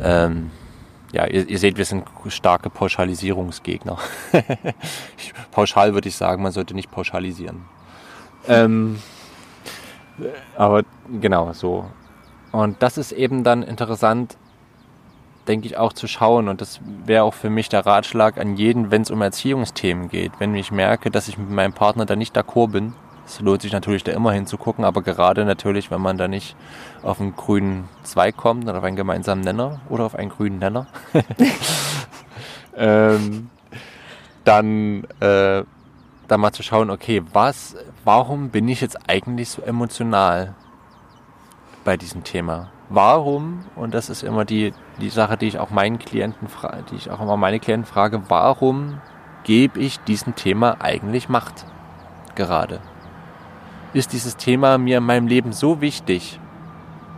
[0.00, 0.50] Ähm,
[1.12, 3.98] ja, ihr, ihr, seht, wir sind starke Pauschalisierungsgegner.
[5.50, 7.62] Pauschal würde ich sagen, man sollte nicht pauschalisieren.
[8.48, 8.98] Ähm,
[10.56, 10.82] aber
[11.20, 11.86] genau so.
[12.52, 14.36] Und das ist eben dann interessant,
[15.48, 16.48] denke ich, auch zu schauen.
[16.48, 20.32] Und das wäre auch für mich der Ratschlag an jeden, wenn es um Erziehungsthemen geht.
[20.38, 22.92] Wenn ich merke, dass ich mit meinem Partner da nicht d'accord bin,
[23.26, 26.56] es lohnt sich natürlich da immer hinzugucken, aber gerade natürlich, wenn man da nicht
[27.02, 30.86] auf einen grünen Zweig kommt oder auf einen gemeinsamen Nenner oder auf einen grünen Nenner,
[32.76, 33.48] ähm,
[34.44, 35.62] dann, äh,
[36.28, 40.54] dann mal zu schauen, okay, was, warum bin ich jetzt eigentlich so emotional
[41.84, 42.68] bei diesem Thema?
[42.88, 46.96] Warum, und das ist immer die, die Sache, die ich auch meinen Klienten frage, die
[46.96, 49.00] ich auch immer meine Klienten frage, warum
[49.44, 51.66] gebe ich diesem Thema eigentlich Macht
[52.34, 52.80] gerade?
[53.94, 56.38] ist dieses Thema mir in meinem Leben so wichtig,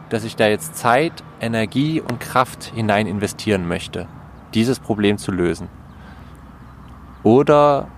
[0.09, 4.07] dass ich da jetzt Zeit, Energie und Kraft hinein investieren möchte,
[4.55, 5.69] dieses Problem zu lösen?
[7.23, 7.89] Oder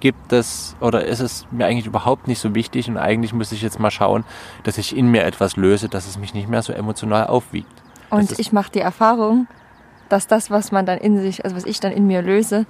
[0.00, 3.62] gibt es oder ist es mir eigentlich überhaupt nicht so wichtig und eigentlich müsste ich
[3.62, 4.24] jetzt mal schauen,
[4.64, 7.70] dass ich in mir etwas löse, dass es mich nicht mehr so emotional aufwiegt.
[8.10, 9.46] Und ich mache die Erfahrung,
[10.08, 12.66] dass das, was man dann in sich, also was ich dann in mir löse,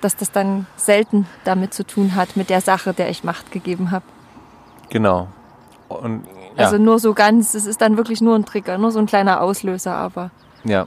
[0.00, 3.90] dass das dann selten damit zu tun hat, mit der Sache, der ich Macht gegeben
[3.90, 4.04] habe.
[4.88, 5.28] Genau.
[5.88, 6.24] Und,
[6.56, 6.64] ja.
[6.64, 9.40] Also nur so ganz, es ist dann wirklich nur ein Trigger, nur so ein kleiner
[9.40, 10.30] Auslöser, aber.
[10.64, 10.86] Ja,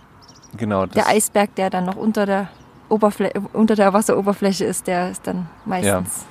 [0.57, 0.85] genau.
[0.85, 2.49] der Eisberg, der dann noch unter der,
[2.91, 6.25] Oberfl unter der Wasseroberfläche ist, der ist dann meistens.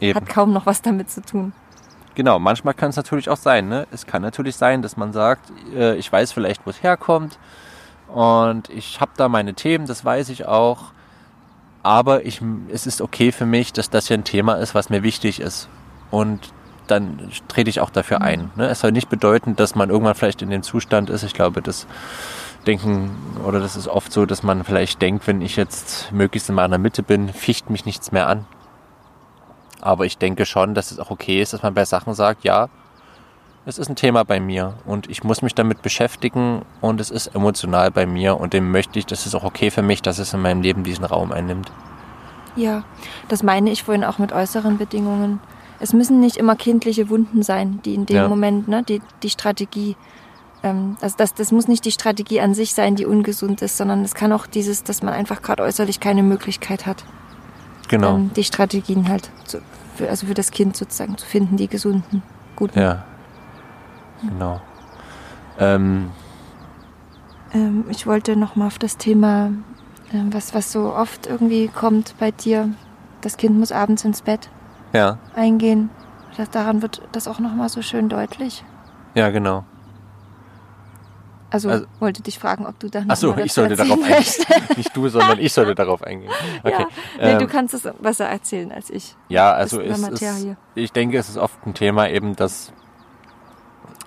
[0.00, 0.14] Ja.
[0.14, 1.52] Hat kaum noch was damit zu tun.
[2.14, 3.68] Genau, manchmal kann es natürlich auch sein.
[3.68, 3.86] Ne?
[3.90, 7.38] Es kann natürlich sein, dass man sagt, äh, ich weiß vielleicht, wo es herkommt
[8.08, 10.92] und ich habe da meine Themen, das weiß ich auch.
[11.82, 12.40] Aber ich,
[12.72, 15.68] es ist okay für mich, dass das hier ein Thema ist, was mir wichtig ist.
[16.10, 16.52] Und
[16.86, 18.42] dann trete ich auch dafür ein.
[18.42, 18.50] Mhm.
[18.62, 18.68] Ne?
[18.68, 21.24] Es soll nicht bedeuten, dass man irgendwann vielleicht in dem Zustand ist.
[21.24, 21.86] Ich glaube, das
[22.64, 23.10] denken
[23.46, 26.78] oder das ist oft so, dass man vielleicht denkt, wenn ich jetzt möglichst in meiner
[26.78, 28.46] Mitte bin, ficht mich nichts mehr an.
[29.80, 32.68] Aber ich denke schon, dass es auch okay ist, dass man bei Sachen sagt, ja,
[33.66, 37.28] es ist ein Thema bei mir und ich muss mich damit beschäftigen und es ist
[37.28, 40.34] emotional bei mir und dem möchte ich, das ist auch okay für mich, dass es
[40.34, 41.70] in meinem Leben diesen Raum einnimmt.
[42.56, 42.84] Ja,
[43.28, 45.40] das meine ich vorhin auch mit äußeren Bedingungen
[45.80, 48.28] es müssen nicht immer kindliche Wunden sein, die in dem ja.
[48.28, 49.96] Moment, ne, die, die Strategie,
[50.64, 54.14] also das, das muss nicht die Strategie an sich sein, die ungesund ist, sondern es
[54.14, 57.04] kann auch dieses, dass man einfach gerade äußerlich keine Möglichkeit hat,
[57.88, 58.16] genau.
[58.16, 59.60] Ähm, die Strategien halt, zu,
[59.96, 62.22] für, also für das Kind sozusagen zu finden, die gesunden,
[62.56, 62.78] guten.
[62.78, 63.04] Ja,
[64.22, 64.60] genau.
[65.58, 66.10] Ähm.
[67.52, 69.50] Ähm, ich wollte noch mal auf das Thema,
[70.12, 72.70] was, was so oft irgendwie kommt bei dir,
[73.20, 74.48] das Kind muss abends ins Bett
[74.92, 75.18] ja.
[75.34, 75.90] eingehen.
[76.36, 78.64] Das, daran wird das auch nochmal so schön deutlich.
[79.14, 79.64] Ja, genau.
[81.54, 84.76] Also, also wollte dich fragen, ob du da noch Achso, ich sollte darauf eingehen.
[84.76, 86.32] Nicht du, sondern ich sollte darauf eingehen.
[86.64, 86.72] Okay.
[86.72, 89.14] Ja, nee, ähm, du kannst es besser erzählen als ich.
[89.28, 92.72] Ja, also ist, ist, ich denke, es ist oft ein Thema eben, dass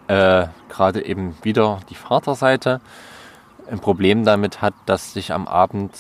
[0.10, 2.82] äh, gerade eben wieder die Vaterseite
[3.72, 5.94] ein Problem damit hat, dass sich am Abend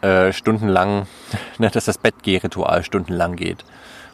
[0.00, 1.06] äh, stundenlang,
[1.58, 3.64] ne, dass das Bettgehritual stundenlang geht.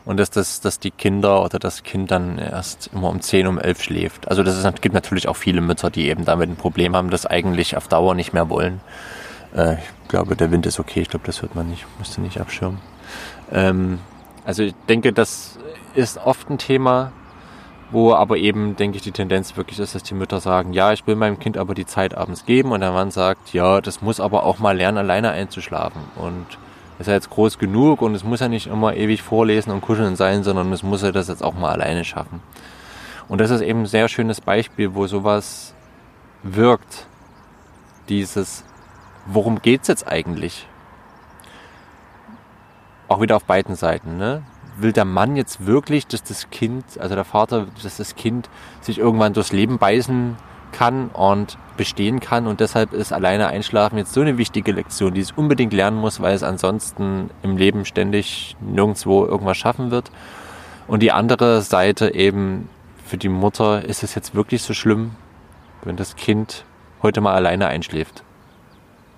[0.04, 3.58] Und dass, das, dass die Kinder oder das Kind dann erst immer um 10, um
[3.58, 4.28] 11 schläft.
[4.28, 7.24] Also das ist, gibt natürlich auch viele Mütter, die eben damit ein Problem haben, das
[7.24, 8.80] eigentlich auf Dauer nicht mehr wollen.
[9.54, 11.02] Äh, ich glaube, der Wind ist okay.
[11.02, 11.86] Ich glaube, das hört man nicht.
[11.98, 12.80] Müsste nicht abschirmen.
[13.52, 14.00] Ähm,
[14.44, 15.58] also ich denke, das
[15.94, 17.12] ist oft ein Thema,
[17.92, 21.06] wo aber eben, denke ich, die Tendenz wirklich ist, dass die Mütter sagen, ja, ich
[21.06, 24.18] will meinem Kind aber die Zeit abends geben und der Mann sagt, ja, das muss
[24.18, 26.46] aber auch mal lernen, alleine einzuschlafen und
[26.98, 30.16] ist ja jetzt groß genug und es muss ja nicht immer ewig vorlesen und kuscheln
[30.16, 32.40] sein, sondern es muss ja das jetzt auch mal alleine schaffen.
[33.28, 35.74] Und das ist eben ein sehr schönes Beispiel, wo sowas
[36.42, 37.06] wirkt.
[38.08, 38.64] Dieses,
[39.26, 40.66] worum geht's jetzt eigentlich?
[43.08, 44.42] Auch wieder auf beiden Seiten, ne?
[44.76, 48.48] will der Mann jetzt wirklich, dass das Kind, also der Vater, dass das Kind
[48.80, 50.36] sich irgendwann durchs Leben beißen
[50.72, 55.20] kann und bestehen kann und deshalb ist alleine einschlafen jetzt so eine wichtige Lektion, die
[55.20, 60.10] es unbedingt lernen muss, weil es ansonsten im Leben ständig nirgendwo irgendwas schaffen wird.
[60.86, 62.68] Und die andere Seite eben
[63.04, 65.12] für die Mutter ist es jetzt wirklich so schlimm,
[65.84, 66.64] wenn das Kind
[67.02, 68.22] heute mal alleine einschläft,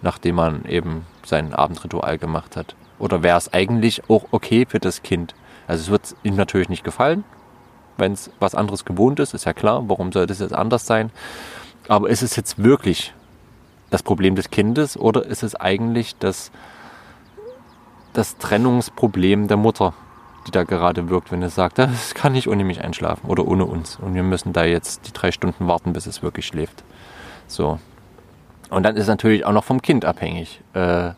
[0.03, 2.75] nachdem man eben sein Abendritual gemacht hat.
[2.99, 5.35] Oder wäre es eigentlich auch okay für das Kind,
[5.67, 7.25] also es wird ihm natürlich nicht gefallen,
[7.97, 11.11] wenn es was anderes gewohnt ist, ist ja klar, warum sollte es jetzt anders sein.
[11.89, 13.13] Aber ist es jetzt wirklich
[13.91, 16.51] das Problem des Kindes oder ist es eigentlich das,
[18.13, 19.95] das Trennungsproblem der Mutter,
[20.47, 23.67] die da gerade wirkt, wenn es sagt, das kann nicht ohne mich einschlafen oder ohne
[23.67, 26.83] uns und wir müssen da jetzt die drei Stunden warten, bis es wirklich schläft.
[27.47, 27.79] So.
[28.71, 30.61] Und dann ist es natürlich auch noch vom Kind abhängig.
[30.73, 31.11] Äh,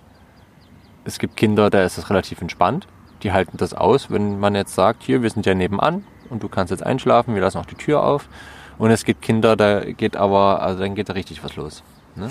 [1.04, 2.86] es gibt Kinder, da ist es relativ entspannt.
[3.22, 6.48] Die halten das aus, wenn man jetzt sagt, hier, wir sind ja nebenan und du
[6.48, 8.28] kannst jetzt einschlafen, wir lassen auch die Tür auf.
[8.78, 11.82] Und es gibt Kinder, da geht aber, also dann geht da richtig was los.
[12.14, 12.28] Ne?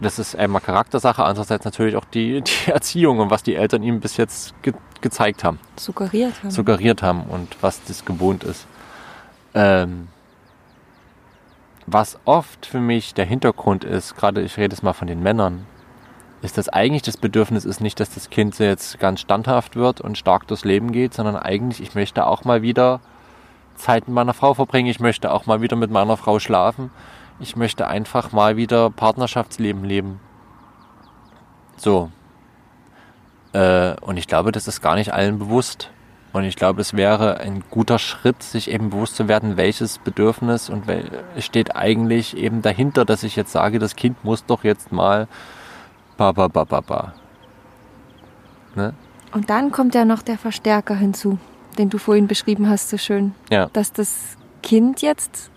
[0.00, 4.00] Das ist einmal Charaktersache, andererseits natürlich auch die, die Erziehung und was die Eltern ihm
[4.00, 5.60] bis jetzt ge gezeigt haben.
[5.76, 6.50] Suggeriert haben.
[6.50, 8.66] Suggeriert haben und was das gewohnt ist.
[9.54, 10.08] Ähm,
[11.86, 15.66] was oft für mich der Hintergrund ist, gerade ich rede jetzt mal von den Männern,
[16.42, 20.16] ist, dass eigentlich das Bedürfnis ist nicht, dass das Kind jetzt ganz standhaft wird und
[20.16, 23.00] stark durchs Leben geht, sondern eigentlich, ich möchte auch mal wieder
[23.76, 26.90] Zeit mit meiner Frau verbringen, ich möchte auch mal wieder mit meiner Frau schlafen,
[27.38, 30.20] ich möchte einfach mal wieder Partnerschaftsleben leben.
[31.76, 32.10] So.
[33.52, 35.90] Äh, und ich glaube, das ist gar nicht allen bewusst.
[36.32, 40.68] Und ich glaube, es wäre ein guter Schritt, sich eben bewusst zu werden, welches Bedürfnis
[40.68, 44.92] und wel steht eigentlich eben dahinter, dass ich jetzt sage, das Kind muss doch jetzt
[44.92, 45.28] mal
[46.18, 47.14] ba ba ba ba ba.
[48.74, 48.92] Ne?
[49.32, 51.38] Und dann kommt ja noch der Verstärker hinzu,
[51.76, 53.34] den du vorhin beschrieben hast, so schön.
[53.50, 53.68] Ja.
[53.72, 55.50] Dass das Kind jetzt,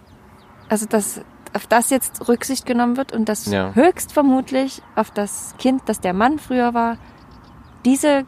[0.70, 1.22] also dass
[1.56, 3.74] auf das jetzt Rücksicht genommen wird und dass Ja.
[3.74, 6.98] höchstvermutlich auf das Kind, das der Mann früher war,
[7.86, 8.24] diese,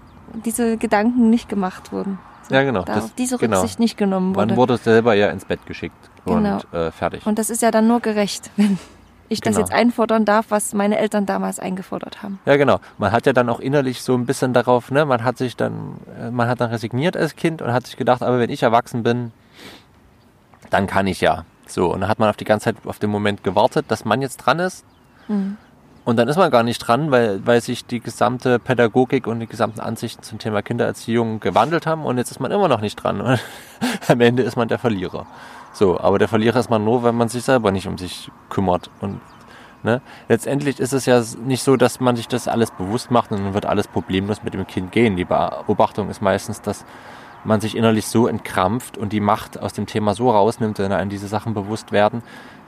[0.45, 2.17] diese Gedanken nicht gemacht wurden.
[2.49, 2.81] So, Ja, genau.
[2.83, 3.59] Da Das- auf diese genau.
[3.59, 4.47] Rücksicht nicht genommen wurde.
[4.47, 6.55] Man wurde selber ja ins Bett geschickt Genau.
[6.55, 7.25] und äh, fertig.
[7.27, 8.79] und das ist ja dann nur gerecht, wenn
[9.31, 9.65] ich das Genau.
[9.65, 12.39] jetzt einfordern darf, was meine Eltern damals eingefordert haben.
[12.45, 12.79] Ja, genau.
[12.97, 15.95] Man hat ja dann auch innerlich so ein bisschen darauf, ne, man hat sich dann,
[16.19, 19.03] äh, man hat dann resigniert als Kind und hat sich gedacht, aber wenn ich erwachsen
[19.03, 19.31] bin,
[20.69, 21.45] dann kann ich ja.
[21.67, 24.21] So, und dann hat man auf die ganze Zeit auf den Moment gewartet, dass man
[24.21, 24.83] jetzt dran ist.
[25.27, 25.57] Mhm.
[26.03, 29.47] Und dann ist man gar nicht dran, weil, weil sich die gesamte Pädagogik und die
[29.47, 33.21] gesamten Ansichten zum Thema Kindererziehung gewandelt haben und jetzt ist man immer noch nicht dran.
[33.21, 33.39] Und
[34.07, 35.27] am Ende ist man der Verlierer.
[35.73, 38.89] So, aber der Verlierer ist man nur, wenn man sich selber nicht um sich kümmert.
[38.99, 39.21] Und
[39.83, 43.43] ne, letztendlich ist es ja nicht so, dass man sich das alles bewusst macht und
[43.43, 45.15] dann wird alles problemlos mit dem Kind gehen.
[45.15, 46.83] Die Beobachtung ist meistens, dass
[47.43, 51.09] man sich innerlich so entkrampft und die Macht aus dem Thema so rausnimmt, wenn einem
[51.11, 52.23] diese Sachen bewusst werden,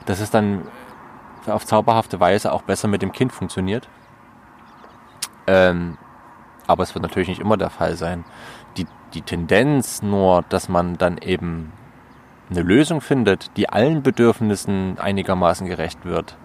[0.06, 0.62] dass es dann
[1.46, 3.88] auf zauberhafte Weise auch besser mit dem Kind funktioniert.
[5.46, 5.98] Ähm,
[6.66, 8.24] aber es wird natürlich nicht immer der Fall sein.
[8.76, 11.72] Die, die Tendenz nur, dass man dann eben
[12.50, 16.36] eine Lösung findet, die allen Bedürfnissen einigermaßen gerecht wird,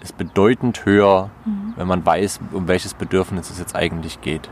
[0.00, 1.30] ist bedeutend höher,
[1.76, 4.48] wenn man weiß, um welches Bedürfnis es jetzt eigentlich geht.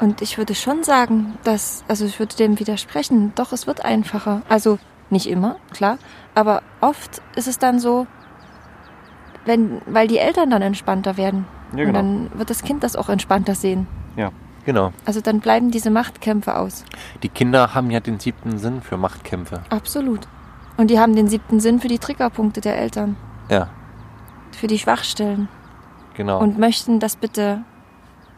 [0.00, 4.42] Und ich würde schon sagen, dass, also ich würde dem widersprechen, doch es wird einfacher.
[4.48, 4.78] Also
[5.10, 5.98] nicht immer, klar,
[6.34, 8.06] aber oft ist es dann so,
[9.48, 11.46] wenn, weil die Eltern dann entspannter werden.
[11.72, 11.92] Ja, Und genau.
[11.98, 13.86] dann wird das Kind das auch entspannter sehen.
[14.16, 14.30] Ja,
[14.64, 14.92] genau.
[15.04, 16.84] Also dann bleiben diese Machtkämpfe aus.
[17.24, 19.62] Die Kinder haben ja den siebten Sinn für Machtkämpfe.
[19.70, 20.28] Absolut.
[20.76, 23.16] Und die haben den siebten Sinn für die Triggerpunkte der Eltern,
[23.50, 23.68] Ja,
[24.52, 25.48] für die Schwachstellen.
[26.14, 26.38] genau.
[26.40, 27.62] Und möchten das bitte,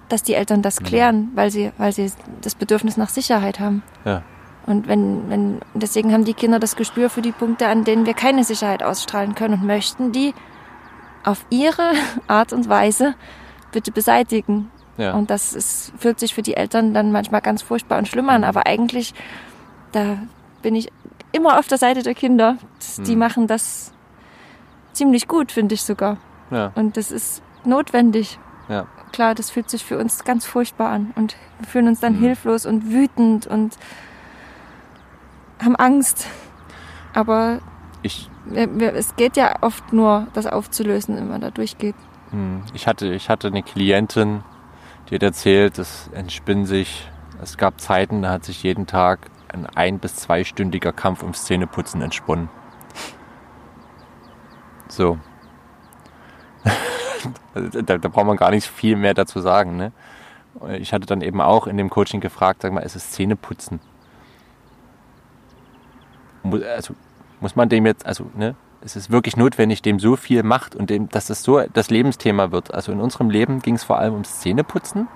[0.08, 3.82] dass die Eltern das klären, weil sie, weil sie das Bedürfnis nach Sicherheit haben.
[4.04, 4.22] ja.
[4.66, 8.12] Und wenn, wenn, deswegen haben die Kinder das Gespür für die Punkte, an denen wir
[8.14, 10.34] keine Sicherheit ausstrahlen können und möchten die
[11.24, 11.92] auf ihre
[12.26, 13.14] Art und Weise
[13.72, 14.70] bitte beseitigen.
[14.96, 15.12] ja.
[15.14, 18.44] Und das ist, fühlt sich für die Eltern dann manchmal ganz furchtbar und schlimm an.
[18.44, 19.14] Aber eigentlich,
[19.92, 20.18] da
[20.62, 20.90] bin ich
[21.32, 22.56] immer auf der Seite der Kinder.
[23.06, 23.18] Die Hm.
[23.18, 23.92] machen das
[24.92, 26.16] ziemlich gut, finde ich sogar.
[26.50, 28.38] ja, Und das ist notwendig.
[28.68, 28.86] ja.
[29.12, 31.12] Klar, das fühlt sich für uns ganz furchtbar an.
[31.16, 32.20] Und wir fühlen uns dann Hm.
[32.20, 33.76] hilflos und wütend und
[35.62, 36.26] haben Angst.
[37.14, 37.58] Aber
[38.02, 38.30] Ich,
[38.94, 41.94] es geht ja oft nur, das aufzulösen, wenn man da durchgeht.
[42.30, 44.42] hm, ich, hatte, ich hatte eine Klientin,
[45.08, 47.10] die hat erzählt, es entspinnt sich,
[47.42, 49.18] es gab Zeiten, da hat sich jeden Tag
[49.52, 52.48] ein ein- bis zweistündiger Kampf ums Zähneputzen entsponnen.
[54.88, 55.18] So.
[57.52, 59.76] Da, da braucht man gar nicht viel mehr dazu sagen.
[59.76, 59.92] Ne?
[60.78, 63.80] Ich hatte dann eben auch in dem Coaching gefragt, sag mal, ist es Zähneputzen?
[66.74, 66.94] Also
[67.40, 70.90] muss man dem jetzt, also ne, es ist wirklich notwendig, dem so viel macht und
[70.90, 72.72] dem, dass es so das Lebensthema wird.
[72.72, 75.08] Also in unserem Leben ging es vor allem ums Zähneputzen.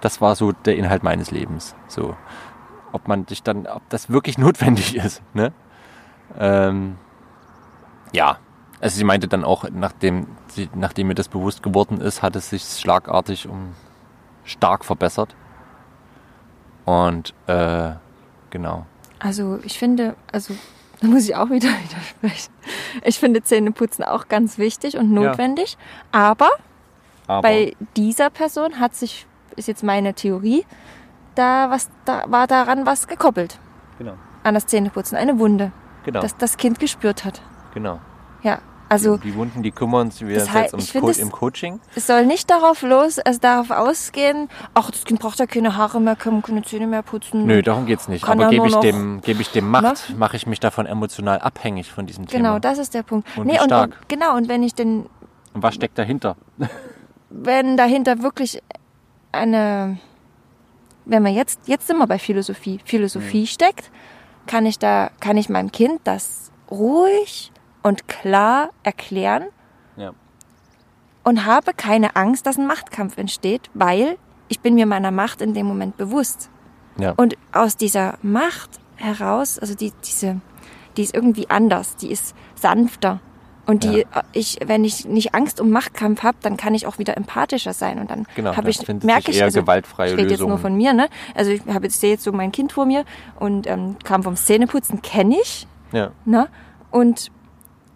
[0.00, 1.74] Das war so der Inhalt meines Lebens.
[1.88, 2.16] So,
[2.92, 5.22] ob man sich dann, ob das wirklich notwendig ist.
[5.34, 5.52] Ne?
[6.38, 6.96] Ähm,
[8.12, 8.38] ja,
[8.80, 12.50] also sie meinte dann auch, nachdem, sie, nachdem mir das bewusst geworden ist, hat es
[12.50, 13.74] sich schlagartig um
[14.44, 15.34] stark verbessert.
[16.84, 17.92] Und äh,
[18.50, 18.84] genau.
[19.20, 20.54] Also ich finde, also
[21.04, 21.68] da muss ich auch wieder
[22.22, 22.52] widersprechen.
[23.02, 25.76] Ich finde Zähneputzen auch ganz wichtig und notwendig.
[26.12, 26.48] Aber
[27.26, 29.26] Aber bei dieser Person hat sich,
[29.56, 30.64] ist jetzt meine Theorie,
[31.34, 33.58] da was da war daran was gekoppelt
[33.98, 35.72] genau, an das Zähneputzen, eine Wunde,
[36.04, 37.42] genau, dass das Kind gespürt hat.
[37.74, 38.00] genau.
[38.42, 41.32] Ja, Also die Wunden, die kümmern uns wir Das heißt, jetzt find Co es- im
[41.32, 41.80] Coaching.
[41.96, 46.00] es soll nicht darauf los, also darauf ausgehen, ach, das Kind braucht ja keine Haare
[46.00, 47.46] mehr, kann keine Zähne mehr putzen.
[47.46, 48.28] Nö, darum geht's nicht.
[48.28, 51.90] Aber er gebe ich dem, gebe ich dem Macht, mache ich mich davon emotional abhängig
[51.90, 52.60] von diesem Genau, Thema.
[52.60, 53.26] das ist der Punkt.
[53.36, 53.96] Und nee, wie und, stark.
[54.00, 55.06] und genau, und wenn ich denn,
[55.54, 56.36] Und was steckt dahinter?
[57.30, 58.62] wenn dahinter wirklich
[59.32, 59.98] eine,
[61.06, 63.46] wenn man jetzt, jetzt sind wir bei Philosophie, Philosophie Mhm.
[63.46, 63.90] steckt,
[64.46, 67.50] kann ich da, kann ich meinem Kind das ruhig
[67.84, 69.44] und klar erklären
[69.96, 70.10] Ja.
[71.22, 74.16] und habe keine Angst, dass ein Machtkampf entsteht, weil
[74.48, 76.50] ich bin mir meiner Macht in dem Moment bewusst.
[76.98, 77.12] Ja.
[77.16, 80.40] Und aus dieser Macht heraus, also die, diese,
[80.96, 83.20] die ist irgendwie anders, die ist sanfter.
[83.66, 84.22] Und die, Ja.
[84.32, 87.98] ich, wenn ich nicht Angst um Machtkampf habe, dann kann ich auch wieder empathischer sein.
[87.98, 90.58] Und dann Genau, habe ich, merke ich, eher also, ich rede jetzt nur Lösungen.
[90.58, 91.08] von mir, ne?
[91.34, 93.04] Also ich habe jetzt sehe jetzt so mein Kind vor mir
[93.40, 96.10] und ähm, kam vom Zähneputzen, kenne ich, Ja.
[96.26, 96.48] Ne?
[96.90, 97.30] Und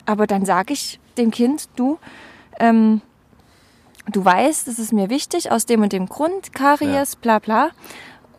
[0.08, 1.98] aber dann sage ich dem Kind, du,
[2.58, 3.02] ähm,
[4.10, 7.68] du weißt, das ist mir wichtig aus dem und dem Grund, Karies, bla bla,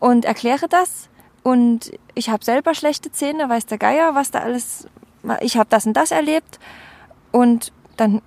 [0.00, 1.08] und erkläre das.
[1.44, 4.88] Und ich habe selber schlechte Zähne, weiß der Geier, was da alles,
[5.40, 6.58] ich habe das und das erlebt.
[7.32, 8.20] Und dann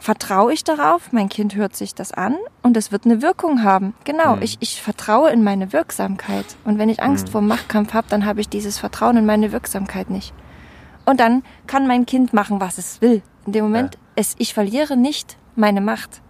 [0.00, 3.94] vertraue ich darauf, mein Kind hört sich das an und es wird eine Wirkung haben.
[4.02, 4.42] Genau, Mhm.
[4.42, 6.46] ich, ich vertraue in meine Wirksamkeit.
[6.64, 7.30] Und wenn ich Angst Mhm.
[7.30, 10.34] vor dem Machtkampf habe, dann habe ich dieses Vertrauen in meine Wirksamkeit nicht.
[11.06, 13.22] Und dann kann mein Kind machen, was es will.
[13.46, 14.00] In dem Moment, Ja.
[14.16, 16.20] es, ich verliere nicht meine Macht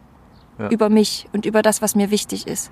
[0.58, 0.68] Ja.
[0.68, 2.70] über mich und über das, was mir wichtig ist.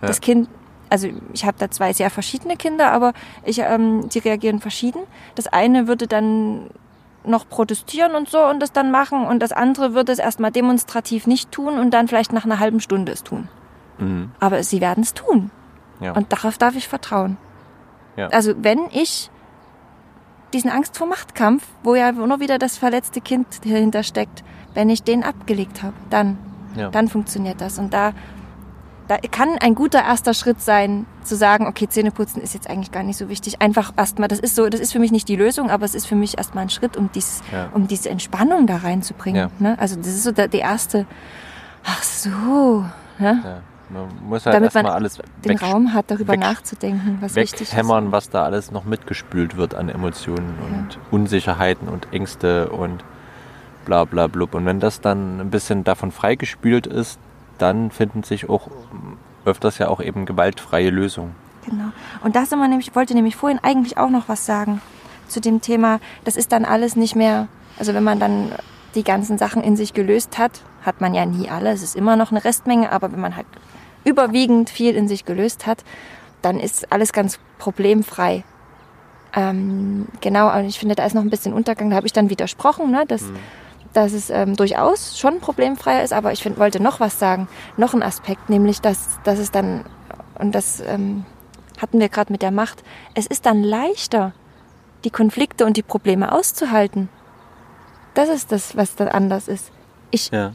[0.00, 0.08] Ja.
[0.08, 0.48] Das Kind,
[0.88, 3.12] also ich habe da zwei sehr verschiedene Kinder, aber
[3.44, 5.02] ich, ähm, die reagieren verschieden.
[5.34, 6.70] Das eine würde dann
[7.24, 11.26] noch protestieren und so und das dann machen und das andere würde es erstmal demonstrativ
[11.26, 13.48] nicht tun und dann vielleicht nach einer halben Stunde es tun.
[13.98, 14.30] Mhm.
[14.40, 15.50] Aber sie werden es tun.
[16.00, 16.12] Ja.
[16.12, 17.36] Und darauf darf ich vertrauen.
[18.16, 18.28] Ja.
[18.28, 19.30] Also wenn ich
[20.52, 24.44] diesen Angst vor Machtkampf, wo ja nur wieder das verletzte Kind dahinter steckt,
[24.74, 26.38] wenn ich den abgelegt habe, dann,
[26.76, 26.90] ja.
[26.90, 27.78] dann funktioniert das.
[27.78, 28.12] Und da,
[29.08, 33.02] da kann ein guter erster Schritt sein, zu sagen, okay, Zähneputzen ist jetzt eigentlich gar
[33.02, 33.60] nicht so wichtig.
[33.60, 36.06] Einfach erstmal, das ist so, das ist für mich nicht die Lösung, aber es ist
[36.06, 37.68] für mich erstmal ein Schritt, um, dies, Ja.
[37.72, 39.50] um diese Entspannung da reinzubringen.
[39.58, 39.70] Ja.
[39.70, 39.78] Ne?
[39.78, 41.06] Also das ist so der, der erste,
[41.84, 42.84] ach so,
[43.18, 43.62] ne?
[43.92, 44.00] Ja.
[44.00, 47.34] Man muss halt Damit man erstmal alles den weg, Raum hat, darüber weg- nachzudenken, was
[47.34, 47.72] wichtig ist.
[47.72, 53.04] weghämmern, was da alles noch mitgespült wird an Emotionen und Unsicherheiten und Ängste und
[53.84, 54.54] bla bla blub.
[54.54, 57.18] Und wenn das dann ein bisschen davon freigespült ist,
[57.58, 58.68] dann finden sich auch
[59.44, 61.34] öfters ja auch eben gewaltfreie Lösungen.
[61.66, 61.90] Genau.
[62.22, 64.80] Und da sind wir nämlich, ich wollte nämlich vorhin eigentlich auch noch was sagen
[65.28, 68.52] zu dem Thema, das ist dann alles nicht mehr, also wenn man dann
[68.94, 72.16] die ganzen Sachen in sich gelöst hat, hat man ja nie alle, es ist immer
[72.16, 73.46] noch eine Restmenge, aber wenn man halt
[74.04, 75.84] überwiegend viel in sich gelöst hat,
[76.42, 78.44] dann ist alles ganz problemfrei.
[79.34, 82.30] Ähm, genau, und ich finde, da ist noch ein bisschen Untergang, da habe ich dann
[82.30, 83.24] widersprochen, ne, dass,
[83.92, 87.94] dass es ähm, durchaus schon problemfreier ist, aber ich find, wollte noch was sagen, noch
[87.94, 89.84] ein Aspekt, nämlich, dass, dass es dann,
[90.38, 91.24] und das ähm,
[91.80, 92.82] hatten wir gerade mit der Macht,
[93.14, 94.32] es ist dann leichter,
[95.04, 97.08] die Konflikte und die Probleme auszuhalten.
[98.14, 99.70] Das ist das, was dann anders ist.
[100.10, 100.52] Ich, Ja.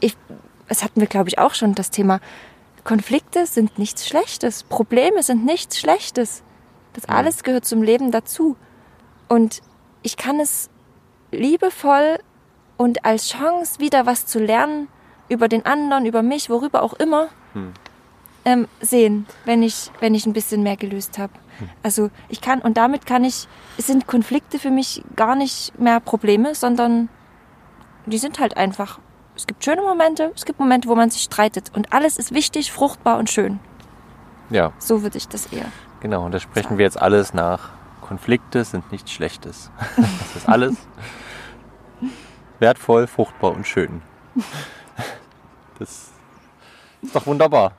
[0.00, 0.16] ich,
[0.68, 2.20] es hatten wir, glaube ich, auch schon das Thema.
[2.84, 4.62] Konflikte sind nichts Schlechtes.
[4.64, 6.42] Probleme sind nichts Schlechtes.
[6.92, 7.14] Das Ja.
[7.16, 8.56] alles gehört zum Leben dazu.
[9.28, 9.60] Und
[10.02, 10.70] ich kann es
[11.30, 12.18] liebevoll
[12.76, 14.88] und als Chance, wieder was zu lernen
[15.28, 17.72] über den anderen, über mich, worüber auch immer, Hm.
[18.44, 21.32] ähm, sehen, wenn ich, wenn ich ein bisschen mehr gelöst habe.
[21.82, 26.00] Also ich kann, und damit kann ich, es sind Konflikte für mich gar nicht mehr
[26.00, 27.10] Probleme, sondern
[28.06, 28.98] die sind halt einfach.
[29.40, 31.72] Es gibt schöne Momente, es gibt Momente, wo man sich streitet.
[31.74, 33.58] Und alles ist wichtig, fruchtbar und schön.
[34.50, 35.64] ja, So würde ich das eher.
[36.00, 36.26] genau.
[36.26, 37.70] Und das sprechen wir jetzt alles nach.
[38.02, 39.70] Konflikte sind nichts Schlechtes.
[39.96, 40.74] Das ist alles
[42.58, 44.02] wertvoll, fruchtbar und schön.
[45.78, 46.10] Das
[47.00, 47.72] ist doch wunderbar.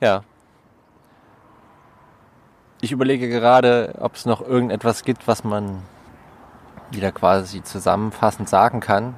[0.00, 0.22] Ja.
[2.80, 5.82] Ich überlege gerade, ob es noch irgendetwas gibt, was man
[6.90, 9.14] wieder quasi zusammenfassend sagen kann.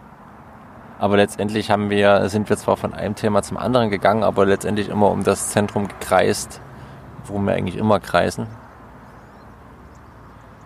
[0.98, 4.88] Aber letztendlich haben wir, sind wir zwar von einem Thema zum anderen gegangen, aber letztendlich
[4.88, 6.60] immer um das Zentrum gekreist,
[7.24, 8.46] worum wir eigentlich immer kreisen.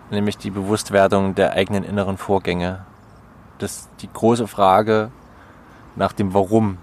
[0.09, 2.85] Nämlich die Bewusstwerdung der eigenen inneren Vorgänge.
[3.59, 5.09] Das die große Frage
[5.95, 6.77] nach dem Warum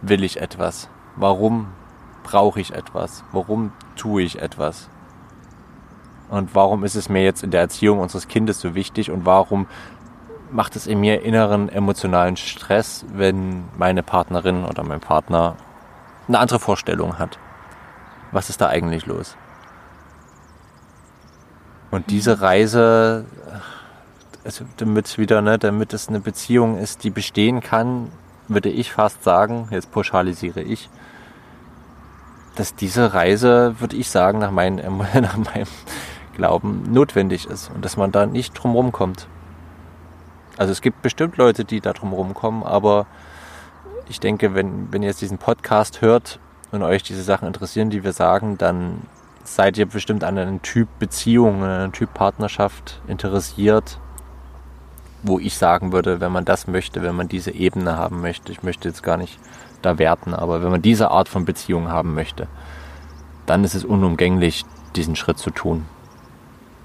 [0.00, 0.88] will ich etwas?
[1.14, 1.68] Warum
[2.24, 3.24] brauche ich etwas?
[3.30, 4.88] Warum tue ich etwas?
[6.32, 9.66] Und warum ist es mir jetzt in der Erziehung unseres Kindes so wichtig und warum
[10.50, 15.56] macht es in mir inneren emotionalen Stress, wenn meine Partnerin oder mein Partner
[16.28, 17.38] eine andere Vorstellung hat?
[18.32, 19.36] Was ist da eigentlich los?
[21.90, 23.26] Und diese Reise
[24.44, 28.10] also damit wieder, ne, damit es eine Beziehung ist, die bestehen kann,
[28.48, 30.90] würde ich fast sagen, jetzt pauschalisiere ich,
[32.56, 34.76] dass diese Reise, würde ich sagen, nach, mein,
[35.14, 35.68] nach meinem
[36.34, 39.26] Glauben notwendig ist und dass man da nicht drum kommt.
[40.56, 43.06] Also es gibt bestimmt Leute, die da drum kommen, aber
[44.08, 46.38] ich denke, wenn, wenn ihr jetzt diesen Podcast hört
[46.70, 49.02] und euch diese Sachen interessieren, die wir sagen, dann
[49.44, 53.98] seid ihr bestimmt an einem Typ Beziehung, an einem Typ Partnerschaft interessiert,
[55.22, 58.62] wo ich sagen würde, wenn man das möchte, wenn man diese Ebene haben möchte, ich
[58.62, 59.38] möchte jetzt gar nicht
[59.80, 62.48] da werten, aber wenn man diese Art von Beziehung haben möchte,
[63.46, 64.64] dann ist es unumgänglich,
[64.94, 65.86] diesen Schritt zu tun,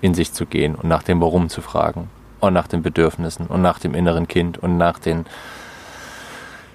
[0.02, 3.62] in sich zu gehen und nach dem Warum zu fragen und nach den Bedürfnissen und
[3.62, 5.26] nach dem inneren Kind und nach den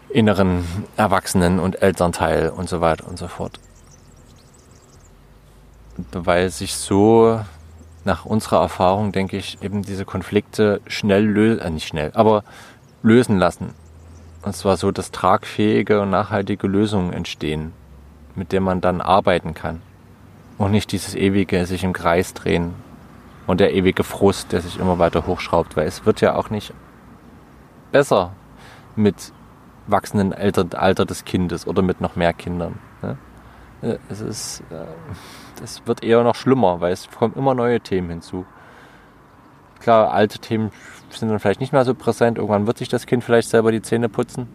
[0.08, 0.64] inneren
[0.96, 3.58] Erwachsenen und Elternteil und so weiter und so fort.
[6.12, 7.40] Weil sich so
[8.04, 12.44] nach unserer Erfahrung, denke ich, eben diese Konflikte schnell lösen, äh nicht schnell, aber
[13.02, 13.70] lösen lassen.
[14.42, 17.72] Und zwar so, dass tragfähige und nachhaltige Lösungen entstehen,
[18.34, 19.80] mit denen man dann arbeiten kann.
[20.58, 22.74] Und nicht dieses ewige sich im Kreis drehen
[23.52, 26.72] und der ewige Frust, der sich immer weiter hochschraubt, weil es wird ja auch nicht
[27.90, 28.32] besser
[28.96, 29.30] mit
[29.86, 32.78] wachsenden Alter, Alter des Kindes oder mit noch mehr Kindern.
[33.02, 33.18] Ne?
[33.82, 38.46] Äh, es ist, äh, wird eher noch schlimmer, weil es kommen immer neue Themen hinzu.
[39.80, 40.70] Klar, alte Themen
[41.10, 42.38] sind dann vielleicht nicht mehr so präsent.
[42.38, 44.48] Irgendwann wird sich das Kind vielleicht selber die Zähne putzen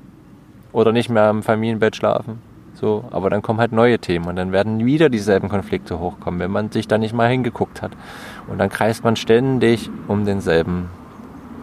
[0.71, 2.41] oder nicht mehr im Familienbett schlafen.
[2.79, 6.51] So, aber dann kommen halt neue Themen und dann werden wieder dieselben Konflikte hochkommen, wenn
[6.51, 7.91] man sich da nicht mal hingeguckt hat.
[8.47, 10.89] Und dann kreist man ständig um denselben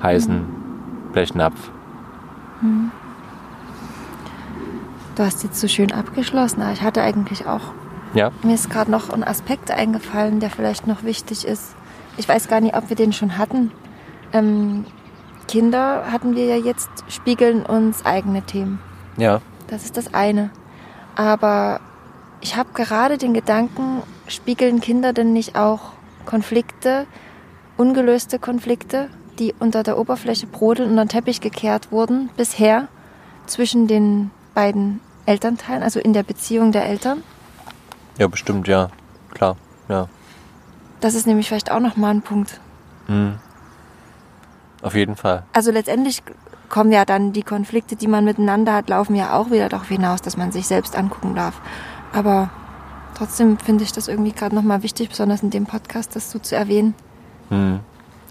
[0.02, 0.44] heißen
[1.12, 1.70] Blechnapf.
[2.60, 2.90] Mhm.
[5.14, 7.72] Du hast jetzt so schön abgeschlossen, aber ich hatte eigentlich auch.
[8.14, 8.32] Ja.
[8.42, 11.76] Mir ist gerade noch ein Aspekt eingefallen, der vielleicht noch wichtig ist.
[12.16, 13.70] Ich weiß gar nicht, ob wir den schon hatten.
[14.32, 14.84] Ähm,
[15.46, 18.80] Kinder hatten wir ja jetzt, spiegeln uns eigene Themen.
[19.16, 19.40] Ja.
[19.68, 20.50] Das ist das eine.
[21.14, 21.80] Aber
[22.40, 25.92] ich habe gerade den Gedanken, spiegeln Kinder denn nicht auch
[26.26, 27.06] Konflikte,
[27.76, 29.08] ungelöste Konflikte,
[29.38, 32.88] die unter der Oberfläche brodeln und unter den Teppich gekehrt wurden bisher
[33.46, 37.22] zwischen den beiden Elternteilen, also in der Beziehung der Eltern?
[38.18, 38.90] Ja, bestimmt, ja.
[39.32, 39.56] Klar,
[39.88, 40.08] ja.
[41.00, 42.60] Das ist nämlich vielleicht auch nochmal ein Punkt.
[43.08, 43.38] Mhm.
[44.82, 45.44] Auf jeden Fall.
[45.52, 46.22] Also letztendlich
[46.68, 50.22] kommen ja dann die Konflikte, die man miteinander hat, laufen ja auch wieder darauf hinaus,
[50.22, 51.60] dass man sich selbst angucken darf.
[52.12, 52.50] Aber
[53.14, 56.56] trotzdem finde ich das irgendwie gerade nochmal wichtig, besonders in dem Podcast, das so zu
[56.56, 56.94] erwähnen.
[57.50, 57.80] Mhm.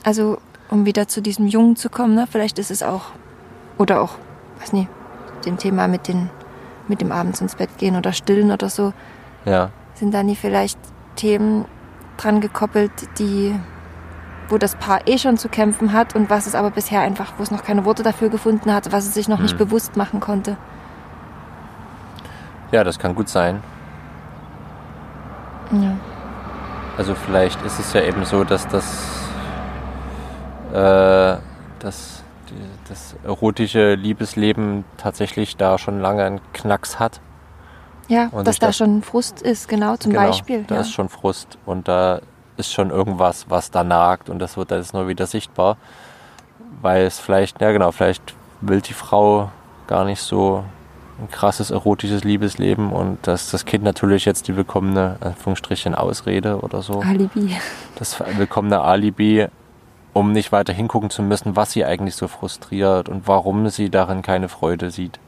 [0.04, 0.38] Also,
[0.70, 2.28] um wieder zu diesem Jungen zu kommen, ne?
[2.30, 3.06] vielleicht ist es auch,
[3.78, 4.16] oder auch,
[4.60, 4.90] weiß nicht,
[5.46, 6.30] dem Thema mit, den,
[6.88, 8.94] mit dem abends ins Bett gehen oder stillen oder so.
[9.46, 9.72] Ja.
[9.96, 10.80] Sind da nie vielleicht
[11.16, 11.66] Themen
[12.18, 13.56] dran gekoppelt, die,
[14.54, 17.44] wo das Paar eh schon zu kämpfen hat und was es aber bisher einfach, wo
[17.44, 19.44] es noch keine Worte dafür gefunden hat, was es sich noch hm.
[19.44, 20.56] nicht bewusst machen konnte?
[22.72, 23.62] Ja, das kann gut sein.
[25.72, 25.96] Ja.
[26.98, 28.86] Also vielleicht ist es ja eben so, dass das,
[30.72, 31.38] äh,
[31.80, 32.24] dass
[32.88, 37.22] das erotische Liebesleben tatsächlich da schon lange einen Knacks hat.
[38.08, 40.64] Ja, und dass da das, schon Frust ist, genau, zum genau, Beispiel.
[40.68, 40.82] Da ja.
[40.82, 42.22] ist schon Frust und da
[42.58, 45.78] ist schon irgendwas, was da nagt und das wird jetzt nur wieder sichtbar.
[46.82, 49.52] Weil es vielleicht, ja genau, vielleicht will die Frau
[49.88, 50.64] gar nicht so
[51.20, 56.82] ein krasses erotisches Liebesleben und dass das Kind natürlich jetzt die willkommene, Anführungsstrichen, Ausrede oder
[56.82, 57.02] so.
[57.02, 57.56] Alibi.
[57.96, 59.48] Das willkommene Alibi
[60.14, 64.22] um nicht weiter hingucken zu müssen, was sie eigentlich so frustriert und warum sie darin
[64.22, 65.20] keine Freude sieht.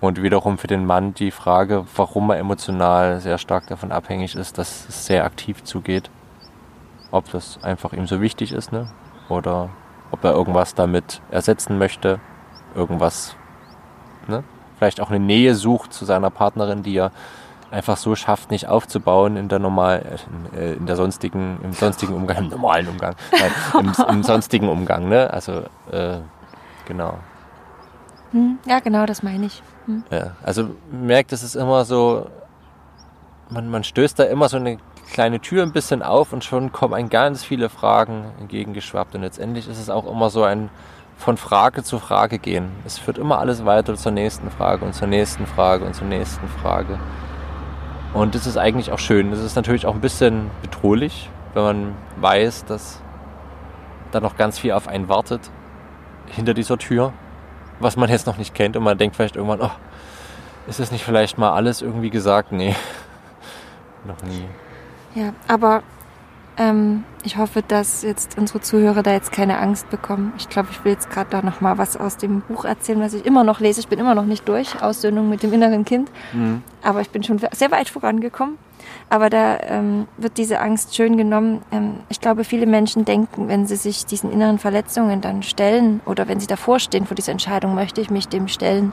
[0.00, 4.56] Und wiederum für den Mann die Frage, warum er emotional sehr stark davon abhängig ist,
[4.56, 6.10] dass es sehr aktiv zugeht.
[7.10, 8.90] Ob das einfach ihm so wichtig ist, ne?
[9.28, 9.70] Oder
[10.10, 12.20] ob er irgendwas damit ersetzen möchte,
[12.74, 13.34] irgendwas,
[14.28, 14.44] ne?
[14.78, 17.10] Vielleicht auch eine Nähe sucht zu seiner Partnerin, die er
[17.70, 20.18] einfach so schafft, nicht aufzubauen in der normal,
[20.54, 25.08] äh, in der sonstigen, im sonstigen Umgang, im normalen Umgang, nein, im, im sonstigen Umgang,
[25.08, 25.32] ne?
[25.32, 26.18] Also äh,
[26.86, 27.18] genau.
[28.32, 29.62] Hm, ja, genau, das meine ich.
[29.86, 30.04] Hm.
[30.10, 32.28] Ja, also merkt, es ist immer so,
[33.50, 34.78] man, man stößt da immer so eine
[35.12, 39.68] kleine Tür ein bisschen auf und schon kommen ein ganz viele Fragen entgegengeschwappt und letztendlich
[39.68, 40.68] ist es auch immer so ein
[41.16, 42.70] von Frage zu Frage gehen.
[42.84, 46.46] Es führt immer alles weiter zur nächsten Frage und zur nächsten Frage und zur nächsten
[46.46, 46.98] Frage.
[48.14, 49.30] Und das ist eigentlich auch schön.
[49.32, 53.02] Das ist natürlich auch ein bisschen bedrohlich, wenn man weiß, dass
[54.12, 55.50] da noch ganz viel auf einen wartet
[56.26, 57.12] hinter dieser Tür,
[57.80, 59.70] was man jetzt noch nicht kennt und man denkt vielleicht irgendwann, oh,
[60.68, 62.52] ist das nicht vielleicht mal alles irgendwie gesagt?
[62.52, 62.74] Nee,
[64.04, 64.44] noch nie.
[65.14, 65.82] Ja, aber
[66.60, 70.32] Ähm, ich hoffe, dass jetzt unsere Zuhörer da jetzt keine Angst bekommen.
[70.38, 73.14] Ich glaube, ich will jetzt gerade da noch mal was aus dem Buch erzählen, was
[73.14, 73.78] ich immer noch lese.
[73.78, 76.10] Ich bin immer noch nicht durch, Aussöhnung mit dem inneren Kind.
[76.32, 76.64] Mhm.
[76.82, 78.58] Aber ich bin schon sehr weit vorangekommen.
[79.10, 81.62] Aber da ähm, wird diese Angst schön genommen.
[81.72, 86.28] Ähm, ich glaube, viele Menschen denken, wenn sie sich diesen inneren Verletzungen dann stellen oder
[86.28, 88.92] wenn sie davor stehen vor dieser Entscheidung, möchte ich mich dem stellen.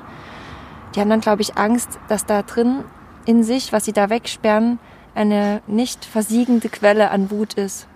[0.96, 2.86] Die haben dann, glaube ich, Angst, dass da drin
[3.26, 4.80] in sich, was sie da wegsperren,
[5.14, 7.88] eine nicht versiegende Quelle an Wut ist,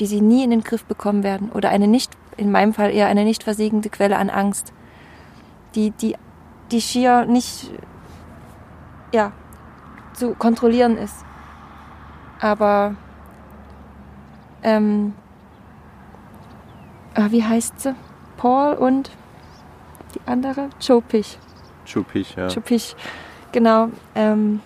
[0.00, 1.50] die sie nie in den Griff bekommen werden.
[1.50, 4.72] Oder eine nicht, in meinem Fall eher eine nicht versiegende Quelle an Angst,
[5.74, 6.16] die, die,
[6.70, 7.70] die schier nicht,
[9.12, 9.32] ja,
[10.12, 11.24] zu kontrollieren ist.
[12.40, 12.94] Aber,
[14.62, 15.14] ähm,
[17.14, 17.94] ah, wie heißt sie?
[18.36, 19.10] Paul und
[20.14, 20.70] die andere?
[20.80, 21.38] Joe Pich.
[21.84, 22.48] Schupig, ja.
[22.48, 22.96] Joe Pich,
[23.52, 23.88] genau.
[24.14, 24.60] Ähm,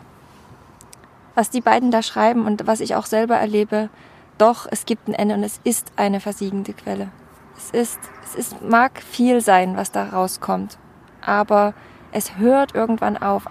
[1.34, 3.90] was die beiden da schreiben und was ich auch selber erlebe,
[4.38, 7.08] doch, es gibt ein Ende und es ist eine versiegende Quelle.
[7.56, 10.78] Es ist, es ist, mag viel sein, was da rauskommt,
[11.20, 11.74] aber
[12.12, 13.46] es hört irgendwann auf.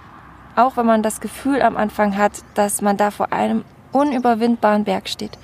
[0.56, 5.10] Auch wenn man das Gefühl am Anfang hat, dass man da vor einem unüberwindbaren Berg
[5.10, 5.38] steht.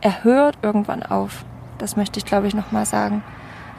[0.00, 1.44] Er hört irgendwann auf.
[1.78, 3.22] Das möchte ich, glaube ich, nochmal sagen.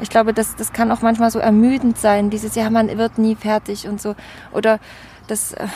[0.01, 3.36] Ich glaube, das, das kann auch manchmal so ermüdend sein, dieses, ja, man wird nie
[3.36, 4.16] fertig und so.
[4.51, 4.80] Oder
[5.28, 5.68] das, äh,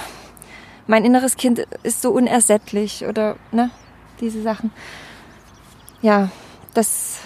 [0.88, 3.70] mein inneres Kind ist so unersättlich oder, ne,
[4.20, 4.72] diese Sachen.
[6.02, 6.30] Ja,
[6.74, 7.20] das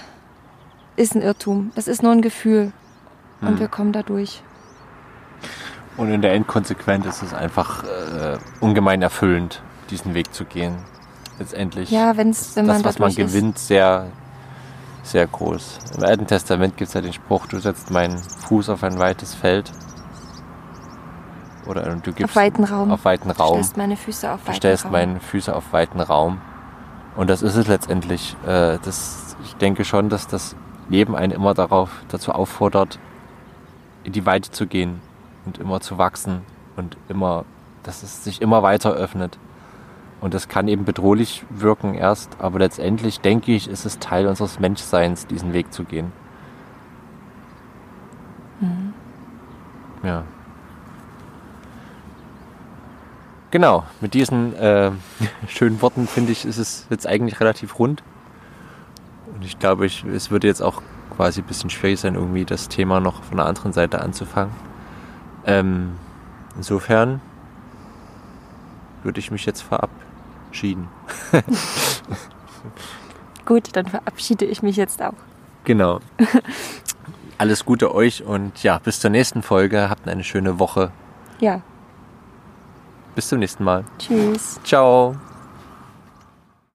[0.95, 1.71] ist ein Irrtum.
[1.75, 2.71] Das ist nur ein Gefühl.
[3.41, 3.59] Und Hm.
[3.59, 4.43] wir kommen da durch.
[5.97, 10.77] Und in der Endkonsequenz ist es einfach äh, ungemein erfüllend, diesen Weg zu gehen.
[11.37, 11.91] Letztendlich.
[11.91, 13.33] Ja, wenn's, wenn das, man was man dadurch ist.
[13.33, 14.07] gewinnt, sehr,
[15.03, 15.79] sehr groß.
[15.97, 19.33] Im Alten Testament gibt es ja den Spruch, du setzt meinen Fuß auf ein weites
[19.35, 19.71] Feld.
[21.67, 22.91] Oder du gibst Auf weiten Raum.
[22.91, 23.53] auf weiten Du Raum.
[23.55, 24.91] stellst meine Füße auf Du weiten stellst Raum.
[24.93, 26.41] meine Füße auf weiten Raum.
[27.15, 28.35] Und das ist es letztendlich.
[28.45, 30.55] Äh, das, ich denke schon, dass das
[30.89, 32.97] Leben einen immer darauf, dazu auffordert,
[34.03, 35.01] in die Weite zu gehen
[35.45, 36.41] und immer zu wachsen
[36.75, 37.45] und immer,
[37.83, 39.37] dass es sich immer weiter öffnet.
[40.21, 44.59] Und das kann eben bedrohlich wirken erst, aber letztendlich denke ich, ist es Teil unseres
[44.59, 46.11] Menschseins, diesen Weg zu gehen.
[48.59, 48.93] Mhm.
[50.03, 50.23] Ja.
[53.49, 54.91] Genau, mit diesen äh,
[55.47, 58.03] schönen Worten finde ich, ist es jetzt eigentlich relativ rund.
[59.35, 60.83] Und ich glaube, ich, es würde jetzt auch
[61.15, 64.53] quasi ein bisschen schwierig sein, irgendwie das Thema noch von der anderen Seite anzufangen.
[65.45, 65.97] Ähm,
[66.55, 67.21] insofern
[69.03, 70.87] würde ich mich jetzt verabschieden.
[73.45, 75.13] Gut, dann verabschiede ich mich jetzt auch.
[75.63, 75.99] Genau.
[77.37, 79.89] Alles Gute euch und ja, bis zur nächsten Folge.
[79.89, 80.91] Habt eine schöne Woche.
[81.39, 81.61] Ja,
[83.15, 83.83] Bis zum nächsten Mal.
[83.97, 84.59] tschüss.
[84.63, 85.15] Ciao.